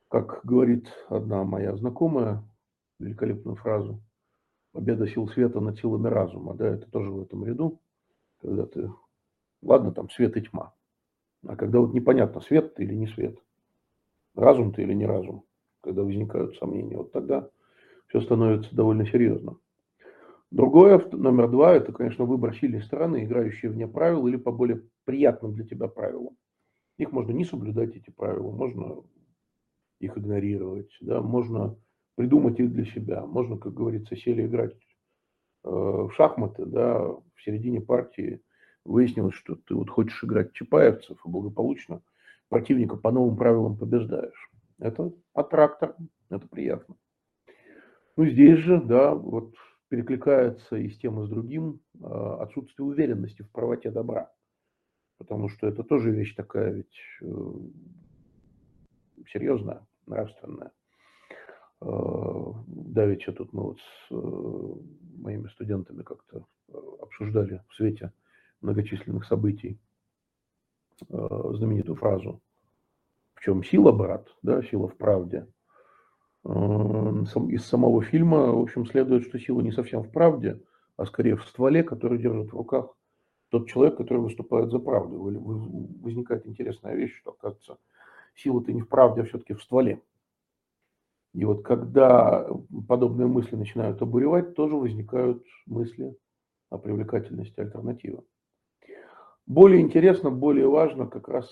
[0.08, 2.44] Как говорит одна моя знакомая,
[3.00, 4.04] великолепную фразу,
[4.72, 7.82] победа сил света над силами разума, да, это тоже в этом ряду,
[8.42, 8.92] когда ты,
[9.62, 10.74] ладно, там свет и тьма,
[11.46, 13.38] а когда вот непонятно, свет ты или не свет,
[14.36, 15.44] разум ты или не разум,
[15.82, 17.50] когда возникают сомнения, вот тогда
[18.08, 19.60] все становится довольно серьезным.
[20.52, 25.54] Другое, номер два, это, конечно, выбор сильной стороны, играющие вне правил или по более приятным
[25.54, 26.36] для тебя правилам.
[26.98, 29.02] Их можно не соблюдать, эти правила, можно
[30.00, 31.78] их игнорировать, да, можно
[32.16, 34.76] придумать их для себя, можно, как говорится, сели играть
[35.64, 38.42] э, в шахматы, да, в середине партии
[38.86, 42.02] выяснилось, что ты вот хочешь играть чапаевцев и благополучно
[42.50, 44.50] противника по новым правилам побеждаешь.
[44.80, 45.96] Это аттрактор,
[46.30, 46.96] это приятно.
[48.18, 49.54] Ну, здесь же, да, вот
[49.88, 54.32] перекликается и с тем, и с другим а, отсутствие уверенности в правоте добра.
[55.18, 57.54] Потому что это тоже вещь такая ведь э,
[59.32, 60.72] серьезная, нравственная.
[61.82, 64.74] А, давеча тут мы вот с э,
[65.20, 68.12] моими студентами как-то э, обсуждали в свете
[68.62, 69.80] многочисленных событий
[71.10, 72.42] знаменитую фразу
[73.34, 75.48] «В чем сила, брат?» да, «Сила в правде».
[76.44, 80.60] Из самого фильма, в общем, следует, что сила не совсем в правде,
[80.98, 82.96] а скорее в стволе, который держит в руках
[83.50, 85.22] тот человек, который выступает за правду.
[86.02, 87.78] Возникает интересная вещь, что, оказывается,
[88.36, 90.02] сила-то не в правде, а все-таки в стволе.
[91.34, 92.48] И вот когда
[92.88, 96.16] подобные мысли начинают обуревать, тоже возникают мысли
[96.70, 98.24] о привлекательности альтернативы.
[99.48, 101.50] Более интересно, более важно как раз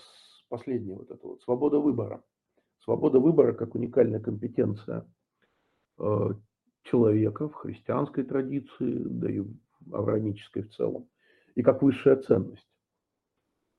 [0.49, 2.23] последнее вот это вот, свобода выбора.
[2.83, 5.05] Свобода выбора как уникальная компетенция
[5.99, 6.29] э,
[6.83, 9.43] человека в христианской традиции, да и
[9.91, 11.07] авраамической в целом,
[11.55, 12.67] и как высшая ценность.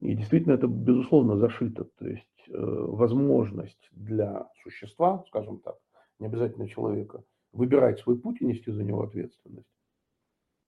[0.01, 1.85] И действительно это, безусловно, зашито.
[1.99, 5.77] То есть э, возможность для существа, скажем так,
[6.19, 9.69] не обязательно человека, выбирать свой путь и нести за него ответственность.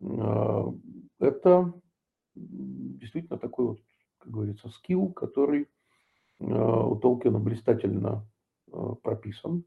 [0.00, 0.64] Э,
[1.18, 1.72] это
[2.34, 3.80] действительно такой вот,
[4.18, 5.68] как говорится, скилл, который
[6.40, 8.26] э, у Толкина блистательно
[9.02, 9.64] прописан.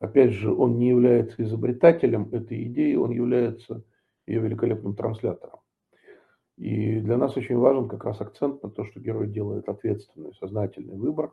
[0.00, 3.84] Опять же, он не является изобретателем этой идеи, он является
[4.26, 5.60] ее великолепным транслятором.
[6.56, 10.96] И для нас очень важен как раз акцент на то, что герой делает ответственный, сознательный
[10.96, 11.32] выбор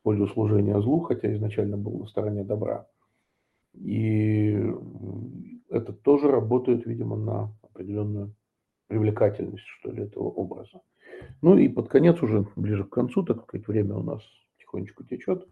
[0.00, 2.86] в пользу служения злу, хотя изначально был на стороне добра.
[3.74, 4.58] И
[5.68, 8.34] это тоже работает, видимо, на определенную
[8.88, 10.80] привлекательность, что ли, этого образа.
[11.42, 14.22] Ну и под конец уже, ближе к концу, так как время у нас
[14.56, 15.46] потихонечку течет,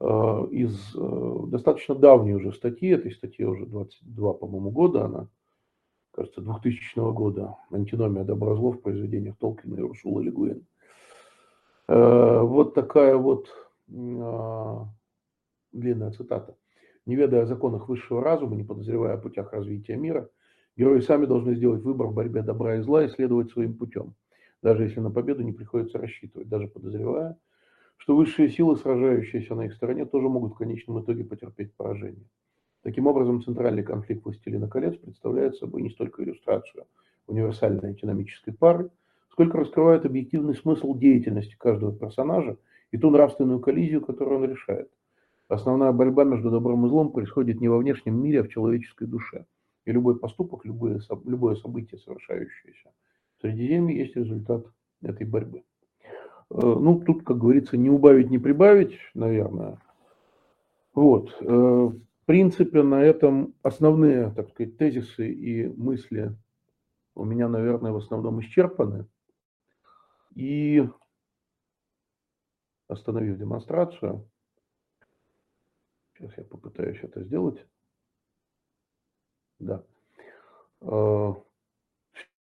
[0.00, 0.06] э,
[0.50, 5.28] из э, достаточно давней уже статьи, этой статье уже 22, по-моему, года, она,
[6.12, 10.66] кажется, 2000 года, «Антиномия доброзлов» в произведениях Толкина и Урсула Легуин.
[11.88, 13.48] Э, вот такая вот
[13.86, 14.88] длинная
[16.12, 16.56] цитата.
[17.04, 20.30] Не ведая о законах высшего разума, не подозревая о путях развития мира,
[20.76, 24.14] герои сами должны сделать выбор в борьбе добра и зла и следовать своим путем,
[24.62, 27.36] даже если на победу не приходится рассчитывать, даже подозревая,
[27.96, 32.28] что высшие силы, сражающиеся на их стороне, тоже могут в конечном итоге потерпеть поражение.
[32.82, 36.86] Таким образом, центральный конфликт «Властелина колец» представляет собой не столько иллюстрацию
[37.26, 38.90] универсальной экономической пары,
[39.30, 42.58] сколько раскрывает объективный смысл деятельности каждого персонажа
[42.90, 44.90] и ту нравственную коллизию, которую он решает–
[45.48, 49.44] Основная борьба между добром и злом происходит не во внешнем мире, а в человеческой душе.
[49.84, 52.90] И любой поступок, любое, любое событие, совершающееся
[53.36, 54.66] в Средиземье, есть результат
[55.02, 55.64] этой борьбы.
[56.50, 59.78] Э, ну, тут, как говорится, не убавить, не прибавить, наверное.
[60.94, 61.36] Вот.
[61.40, 66.34] Э, в принципе, на этом основные, так сказать, тезисы и мысли
[67.14, 69.06] у меня, наверное, в основном исчерпаны.
[70.34, 70.88] И
[72.88, 74.26] остановив демонстрацию,
[76.16, 77.66] Сейчас я попытаюсь это сделать.
[79.58, 79.82] Да.
[80.80, 81.34] А,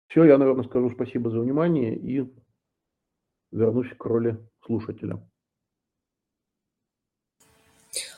[0.07, 2.25] Все, я, наверное, скажу спасибо за внимание и
[3.51, 5.21] вернусь к роли слушателя.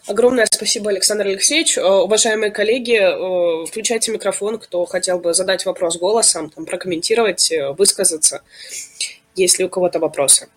[0.08, 1.78] Огромное спасибо, Александр Алексеевич.
[1.78, 7.74] Э, уважаемые коллеги, э, включайте микрофон, кто хотел бы задать вопрос голосом, там, прокомментировать, э,
[7.74, 8.42] высказаться,
[9.36, 10.50] если у кого-то вопросы.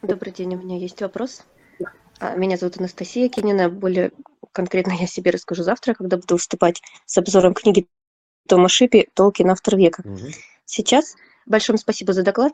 [0.00, 1.42] Добрый день, у меня есть вопрос.
[2.20, 3.70] А, меня зовут Анастасия Кинина.
[3.70, 4.12] Более
[4.52, 7.88] конкретно я себе расскажу завтра, когда буду выступать с обзором книги
[8.46, 9.50] Тома Шипи «Толкин.
[9.50, 10.02] Автор века».
[10.04, 10.28] Угу.
[10.66, 12.52] Сейчас большое спасибо за доклад.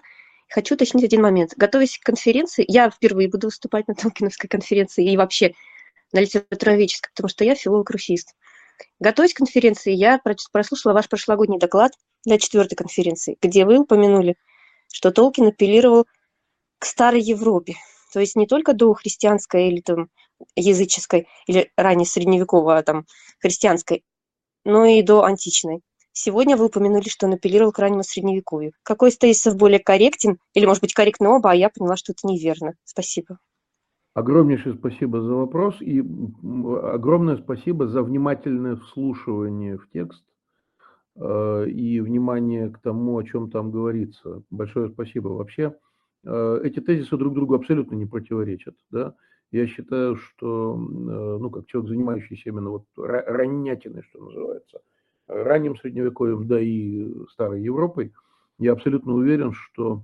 [0.48, 1.54] Хочу уточнить один момент.
[1.56, 5.54] Готовясь к конференции, я впервые буду выступать на Толкиновской конференции и вообще
[6.12, 8.36] на литературоведческой, потому что я филолог-русист.
[9.00, 10.20] Готовясь к конференции, я
[10.52, 11.92] прослушала ваш прошлогодний доклад
[12.24, 14.36] для четвертой конференции, где вы упомянули,
[14.92, 16.06] что Толкин апеллировал
[16.78, 17.74] к старой Европе.
[18.16, 20.08] То есть не только до христианской или там
[20.56, 23.04] языческой, или ранее средневековой, а там
[23.40, 24.04] христианской,
[24.64, 25.82] но и до античной.
[26.12, 28.72] Сегодня вы упомянули, что он апеллировал к раннему средневековью.
[28.84, 30.38] Какой из тезисов более корректен?
[30.54, 32.72] Или, может быть, корректно оба, а я поняла, что это неверно.
[32.84, 33.36] Спасибо.
[34.14, 40.24] Огромнейшее спасибо за вопрос и огромное спасибо за внимательное вслушивание в текст
[41.16, 44.42] э, и внимание к тому, о чем там говорится.
[44.48, 45.28] Большое спасибо.
[45.28, 45.74] Вообще,
[46.26, 48.74] эти тезисы друг другу абсолютно не противоречат.
[48.90, 49.14] Да?
[49.52, 54.80] Я считаю, что, э, ну, как человек, занимающийся именно вот раннятиной, что называется,
[55.28, 58.12] ранним средневековьем, да и старой Европой,
[58.58, 60.02] я абсолютно уверен, что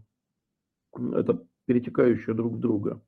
[0.95, 3.01] это перетекающие друг в друга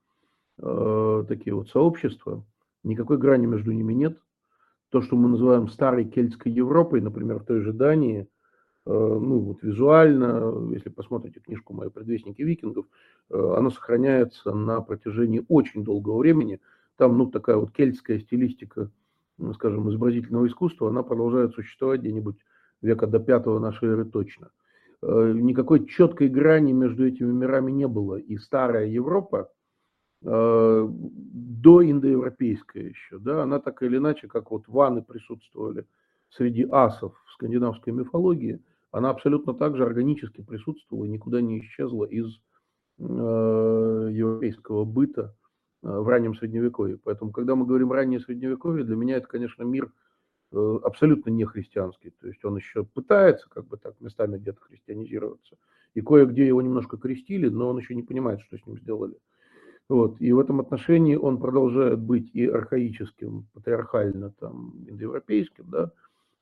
[0.58, 2.44] э, такие вот сообщества,
[2.82, 4.18] никакой грани между ними нет.
[4.90, 8.26] То, что мы называем старой кельтской Европой, например, в той же Дании, э,
[8.90, 12.86] ну вот визуально, если посмотрите книжку мою «Предвестники викингов»,
[13.30, 16.60] э, она сохраняется на протяжении очень долгого времени.
[16.96, 18.90] Там, ну, такая вот кельтская стилистика,
[19.38, 22.36] ну, скажем, изобразительного искусства, она продолжает существовать где-нибудь
[22.82, 24.50] века до пятого нашей эры точно–
[25.06, 28.16] Э, никакой четкой грани между этими мирами не было.
[28.16, 29.50] И старая Европа,
[30.22, 35.86] э, до индоевропейская еще, да, она так или иначе, как вот ваны присутствовали
[36.30, 38.62] среди асов в скандинавской мифологии,
[38.94, 42.26] она абсолютно так же органически присутствовала, никуда не исчезла из
[42.98, 45.34] э, европейского быта
[45.82, 46.98] в раннем средневековье.
[47.02, 49.92] Поэтому, когда мы говорим раннее средневековье, для меня это, конечно, мир–
[50.56, 52.10] Э, абсолютно не христианский.
[52.10, 55.56] То есть он еще пытается как бы так местами где-то христианизироваться.
[55.94, 59.16] И кое-где его немножко крестили, но он еще не понимает, что с ним сделали.
[59.88, 60.20] Вот.
[60.20, 65.90] И в этом отношении он продолжает быть и архаическим, патриархально там, индоевропейским, да,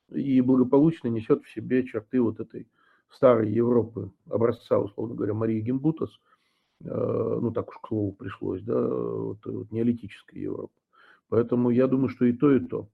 [0.09, 2.67] и благополучно несет в себе черты вот этой
[3.09, 6.09] старой Европы, образца, условно говоря, Марии Гимбутас,
[6.83, 10.73] э, ну так уж к слову пришлось, да, вот, вот неолитической Европы.
[11.29, 12.87] Поэтому я думаю, что и то, и то.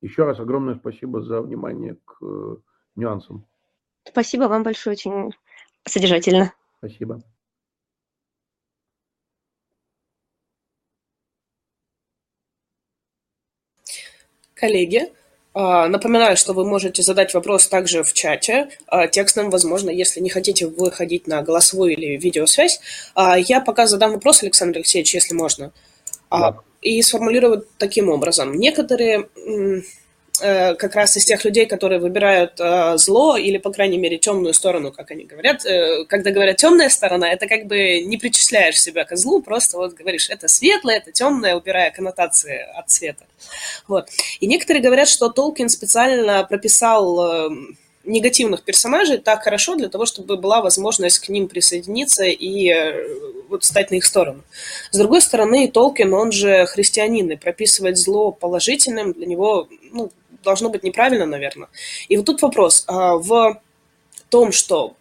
[0.00, 2.56] Еще раз огромное спасибо за внимание к э,
[2.94, 3.46] нюансам.
[4.04, 5.32] Спасибо вам большое, очень
[5.84, 6.52] содержательно.
[6.78, 7.20] Спасибо.
[14.54, 15.12] Коллеги,
[15.60, 20.68] Напоминаю, что вы можете задать вопрос также в чате, а, текстом, возможно, если не хотите
[20.68, 22.80] выходить на голосовую или видеосвязь.
[23.16, 25.72] А, я пока задам вопрос, Александр Алексеевич, если можно.
[26.30, 28.54] Да и сформулировать таким образом.
[28.54, 29.28] Некоторые
[30.38, 34.92] как раз из тех людей, которые выбирают э, зло или, по крайней мере, темную сторону,
[34.92, 35.64] как они говорят.
[35.66, 39.94] Э, когда говорят темная сторона, это как бы не причисляешь себя к злу, просто вот
[39.94, 43.24] говоришь, это светлое, это темное, убирая коннотации от цвета.
[43.86, 44.08] Вот.
[44.40, 47.50] И некоторые говорят, что Толкин специально прописал
[48.08, 53.06] негативных персонажей так хорошо для того, чтобы была возможность к ним присоединиться и э,
[53.48, 54.42] вот стать на их сторону.
[54.90, 60.10] С другой стороны, Толкин, он же христианин, и прописывать зло положительным для него ну,
[60.48, 61.68] должно быть неправильно, наверное.
[62.08, 62.84] И вот тут вопрос.
[62.86, 63.60] А, в
[64.30, 64.94] том, что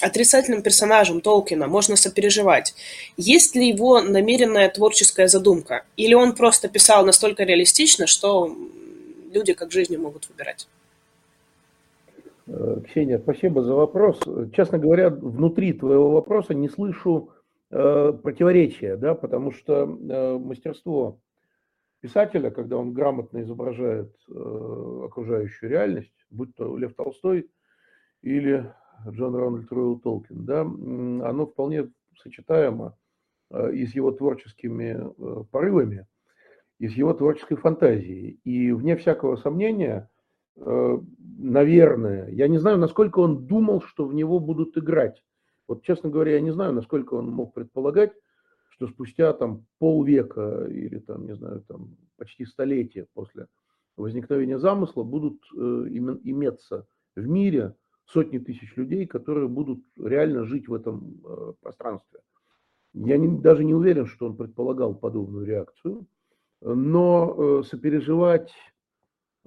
[0.00, 2.74] отрицательным персонажем Толкина можно сопереживать.
[3.16, 5.84] Есть ли его намеренная творческая задумка?
[5.96, 8.54] Или он просто писал настолько реалистично, что
[9.32, 10.68] люди как жизнью могут выбирать?
[12.46, 14.20] Э, Ксения, спасибо за вопрос.
[14.54, 17.30] Честно говоря, внутри твоего вопроса не слышу
[17.70, 21.18] э, противоречия, да, потому что э, мастерство
[22.00, 27.50] писателя, когда он грамотно изображает э, окружающую реальность, будь то Лев Толстой
[28.22, 28.72] или
[29.08, 31.90] Джон Рональд Ройл Толкин, да, оно вполне
[32.22, 32.96] сочетаемо
[33.50, 36.06] э, и с его творческими э, порывами,
[36.78, 38.40] и с его творческой фантазией.
[38.44, 40.10] И вне всякого сомнения–
[40.60, 40.98] Э,
[41.38, 45.22] наверное, я не знаю, насколько он думал, что в него будут играть.
[45.68, 48.12] Вот, честно говоря, я не знаю, насколько он мог предполагать,
[48.78, 53.48] что спустя там полвека или там, не знаю, там почти столетия после
[53.96, 57.74] возникновения замысла будут э, иметься в мире
[58.04, 62.20] сотни тысяч людей, которые будут реально жить в этом э, пространстве.
[62.94, 66.06] Я не, даже не уверен, что он предполагал подобную реакцию,
[66.60, 68.52] но э, сопереживать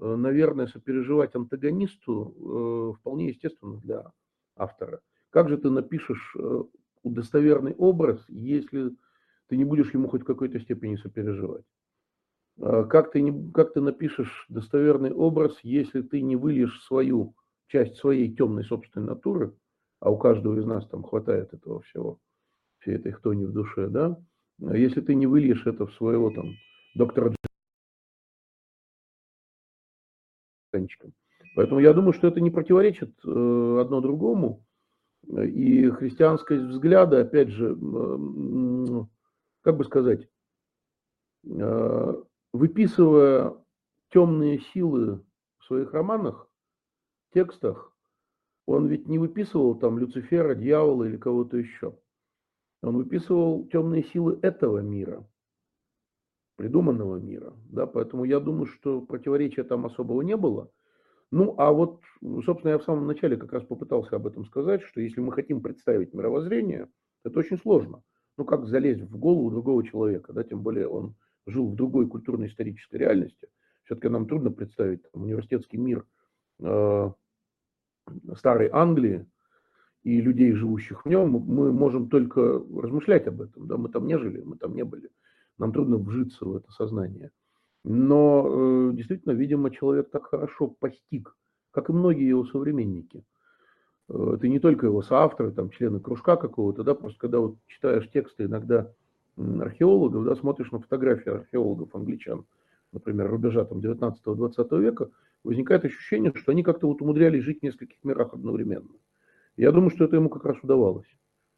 [0.02, 2.36] Э, наверное, сопереживать антагонисту
[2.96, 4.12] э, вполне естественно для
[4.56, 5.00] автора.
[5.30, 6.64] Как же ты напишешь э,
[7.04, 8.96] удостоверный образ, если
[9.52, 11.66] ты не будешь ему хоть в какой-то степени сопереживать?
[12.58, 17.36] Как ты, не, как ты напишешь достоверный образ, если ты не выльешь свою
[17.68, 19.54] часть своей темной собственной натуры,
[20.00, 22.18] а у каждого из нас там хватает этого всего,
[22.80, 24.18] всей этой хтони в душе, да?
[24.60, 26.54] Если ты не выльешь это в своего там
[26.96, 27.36] доктора
[30.72, 31.12] танчиком.
[31.58, 34.64] Поэтому я думаю, что это не противоречит э, одно другому.
[35.28, 37.76] И христианскость взгляда, опять же,
[39.62, 40.28] как бы сказать,
[41.46, 43.56] э, выписывая
[44.10, 45.24] темные силы
[45.60, 46.48] в своих романах,
[47.34, 47.96] текстах,
[48.66, 51.98] он ведь не выписывал там Люцифера, дьявола или кого-то еще.
[52.82, 55.26] Он выписывал темные силы этого мира
[56.62, 57.54] придуманного мира.
[57.72, 60.70] Да, поэтому я думаю, что противоречия там особого не было.
[61.32, 62.02] Ну, а вот,
[62.46, 65.62] собственно, я в самом начале как раз попытался об этом сказать, что если мы хотим
[65.62, 66.88] представить мировоззрение,
[67.26, 68.04] это очень сложно.
[68.42, 71.14] Ну, как залезть в голову другого человека, да, тем более он
[71.46, 73.48] жил в другой культурно-исторической реальности.
[73.84, 76.08] Все-таки нам трудно представить там, университетский мир
[76.60, 77.12] э,
[78.36, 79.28] старой Англии
[80.02, 83.68] и людей, живущих в нем, мы можем только размышлять об этом.
[83.68, 83.78] Да?
[83.78, 85.12] Мы там не жили, мы там не были.
[85.60, 87.30] Нам трудно вжиться в это сознание.
[87.84, 91.38] Но э, действительно, видимо, человек так хорошо постиг,
[91.70, 93.24] как и многие его современники.
[94.10, 98.10] Э, это не только его соавторы, там, члены кружка какого-то, да, просто когда вот читаешь
[98.10, 98.92] тексты иногда
[99.38, 102.46] археологов, да, смотришь на фотографии археологов англичан,
[102.92, 105.10] например, рубежа там 19-20 века,
[105.44, 108.90] возникает ощущение, что они как-то вот умудрялись жить в нескольких мирах одновременно.
[109.58, 111.08] Я думаю, что это ему как раз удавалось.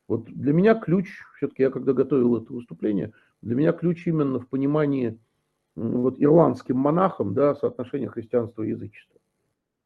[0.07, 4.47] Вот для меня ключ, все-таки я когда готовил это выступление, для меня ключ именно в
[4.47, 5.19] понимании
[5.75, 9.19] вот ирландским монахам, да, соотношения христианства и язычества.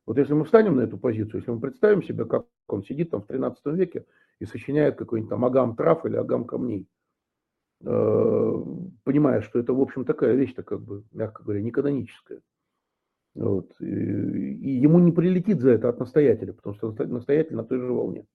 [0.08, 3.22] Вот если мы встанем на эту позицию, если мы представим себе, как он сидит там
[3.22, 4.06] в 13 веке
[4.40, 6.88] и сочиняет какой-нибудь там агам трав или агам камней,
[7.82, 8.64] э,
[9.04, 12.40] понимая, что это, в общем, такая вещь-то, как бы, мягко говоря, не каноническая.
[13.36, 13.76] Вот.
[13.82, 17.92] И, и ему не прилетит за это от настоятеля, потому что настоятель на той же
[17.92, 18.26] волне.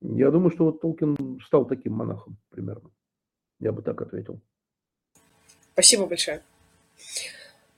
[0.00, 2.90] Я думаю, что вот Толкин стал таким монахом примерно.
[3.60, 4.40] Я бы так ответил.
[5.72, 6.42] Спасибо большое.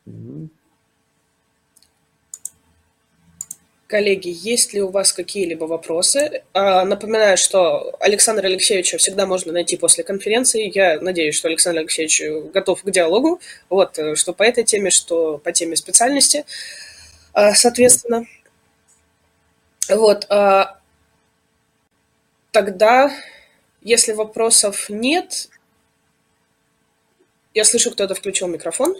[0.06, 0.48] Mm-hmm.
[3.92, 6.44] Коллеги, есть ли у вас какие-либо вопросы?
[6.54, 10.72] А, напоминаю, что Александра Алексеевича всегда можно найти после конференции.
[10.74, 12.22] Я надеюсь, что Александр Алексеевич
[12.54, 13.38] готов к диалогу,
[13.68, 16.46] вот, э, что по этой теме, что по теме специальности,
[17.34, 18.24] а, соответственно.
[19.90, 20.78] Вот, а,
[22.50, 23.14] тогда,
[23.82, 25.50] если вопросов нет,
[27.52, 28.96] я слышу, кто-то включил микрофон.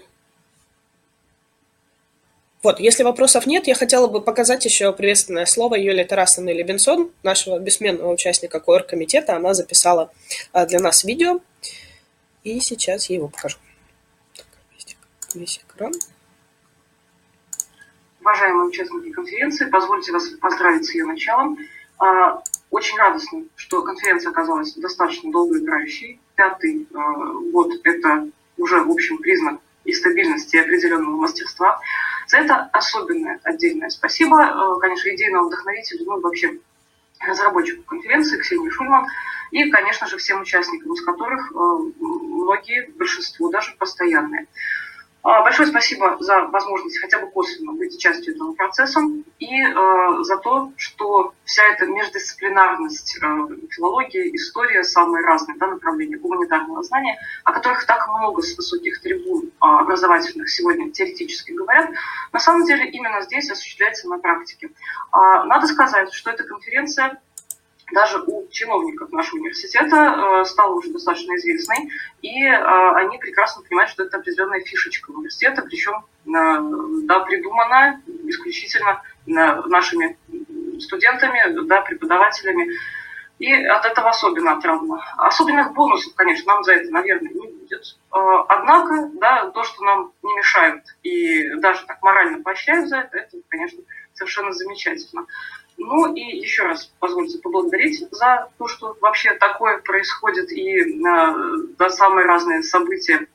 [2.62, 7.58] Вот, если вопросов нет, я хотела бы показать еще приветственное слово Юлии Тарасовны Лебенсон, нашего
[7.58, 9.34] бессменного участника КОР-комитета.
[9.34, 10.12] Она записала
[10.52, 11.40] а, для нас видео,
[12.44, 13.58] и сейчас я его покажу.
[14.36, 14.46] Так,
[15.34, 15.92] весь экран.
[18.20, 21.58] Уважаемые участники конференции, позвольте вас поздравить с ее началом.
[21.98, 26.20] А, очень радостно, что конференция оказалась достаточно долгоиграющей.
[26.36, 31.80] Пятый а, год– это уже, в общем, признак и стабильности, и определенного мастерства.
[32.26, 36.58] За это особенное отдельное спасибо, э, конечно, идейному вдохновителю, ну, вообще
[37.20, 39.06] разработчику конференции Ксении Шульман
[39.50, 41.54] и, конечно же, всем участникам, из которых э,
[42.00, 44.46] многие, большинство даже постоянные.
[45.24, 49.00] А, большое спасибо за возможность хотя бы косвенно быть частью этого процесса
[49.38, 56.16] и э, за то, что вся эта междисциплинарность, э, филология, история, самые разные да, направления
[56.16, 61.90] гуманитарного знания, о которых так много с высоких трибун э, образовательных сегодня теоретически говорят,
[62.32, 64.70] на самом деле именно здесь осуществляется на практике.
[65.12, 67.20] Э, надо сказать, что эта конференция
[67.92, 71.90] даже у чиновников нашего университета э, стала уже достаточно известной,
[72.22, 79.02] и э, они прекрасно понимают, что это определенная фишечка университета, причем э, да, придумана исключительно
[79.26, 80.18] нашими
[80.80, 82.72] студентами, да, преподавателями,
[83.38, 85.02] и от этого особенно отрадно.
[85.16, 87.96] Особенных бонусов, конечно, нам за это, наверное, не будет.
[88.10, 93.36] Однако, да, то, что нам не мешают и даже так морально поощряют за это, это,
[93.48, 93.82] конечно,
[94.14, 95.26] совершенно замечательно.
[95.84, 101.34] Ну и еще раз позвольте поблагодарить за то, что вообще такое происходит и э,
[101.76, 103.26] да, самые разные события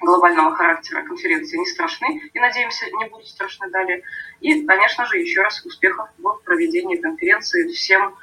[0.00, 4.02] глобального характера конференции не страшны и, надеемся, не будут страшны далее.
[4.40, 7.68] И, конечно же, еще раз успехов в проведении конференции.
[7.68, 8.16] Всем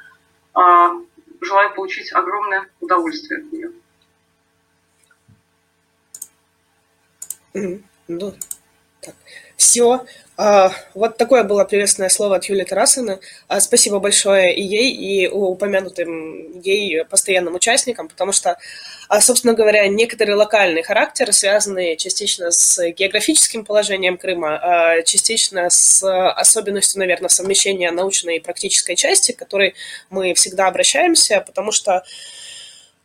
[0.56, 0.60] э,
[1.40, 3.72] желаю получить огромное удовольствие от нее.
[8.08, 8.34] Ну,
[9.02, 9.16] так.
[9.56, 10.04] Все.
[10.44, 13.20] А, вот такое было приветственное слово от Юлии Тарасовны.
[13.48, 18.58] А, спасибо большое и ей, и упомянутым ей постоянным участникам, потому что,
[19.08, 26.98] а, собственно говоря, некоторый локальный характер, связанный частично с географическим положением Крыма, частично с особенностью,
[26.98, 29.76] наверное, совмещения научной и практической части, к которой
[30.10, 32.04] мы всегда обращаемся, потому что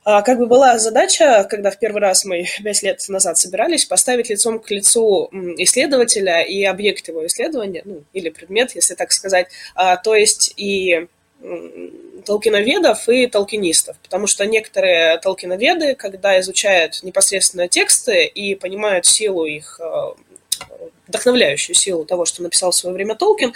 [0.06, 4.60] как бы была задача, когда в первый раз мы пять лет назад собирались, поставить лицом
[4.60, 5.28] к лицу
[5.58, 11.08] исследователя и объект его исследования, ну, или предмет, если так сказать, а, то есть и
[12.24, 19.80] толкиноведов и толкинистов, потому что некоторые толкиноведы, когда изучают непосредственно тексты и понимают силу их
[19.80, 20.14] а,
[21.08, 23.54] вдохновляющую силу того, что написал в свое время Толкин,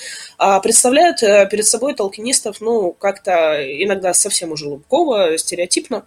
[0.62, 6.07] представляют э, перед собой толкинистов, ну, как-то иногда совсем уже лубково, стереотипно,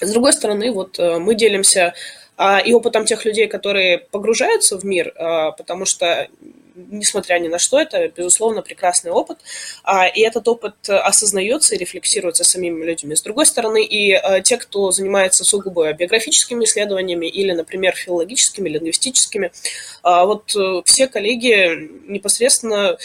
[0.00, 1.94] с другой стороны, вот э, мы делимся
[2.38, 6.28] а, и опытом тех людей, которые погружаются в мир, а, потому что,
[6.76, 9.38] несмотря ни на что, это, безусловно, прекрасный опыт,
[9.82, 13.16] а, и этот опыт осознается и рефлексируется самими людьми.
[13.16, 19.50] С другой стороны, и а, те, кто занимается сугубо биографическими исследованиями или, например, филологическими, лингвистическими,
[20.04, 22.96] вот а, все коллеги непосредственно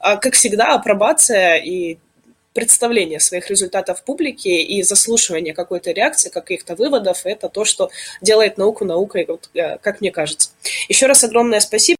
[0.00, 1.98] как всегда, апробация и
[2.52, 7.90] представление своих результатов публике и заслушивание какой-то реакции, каких-то выводов, это то, что
[8.20, 10.50] делает науку наукой, вот, э, как мне кажется.
[10.88, 11.96] Еще раз огромное спасибо.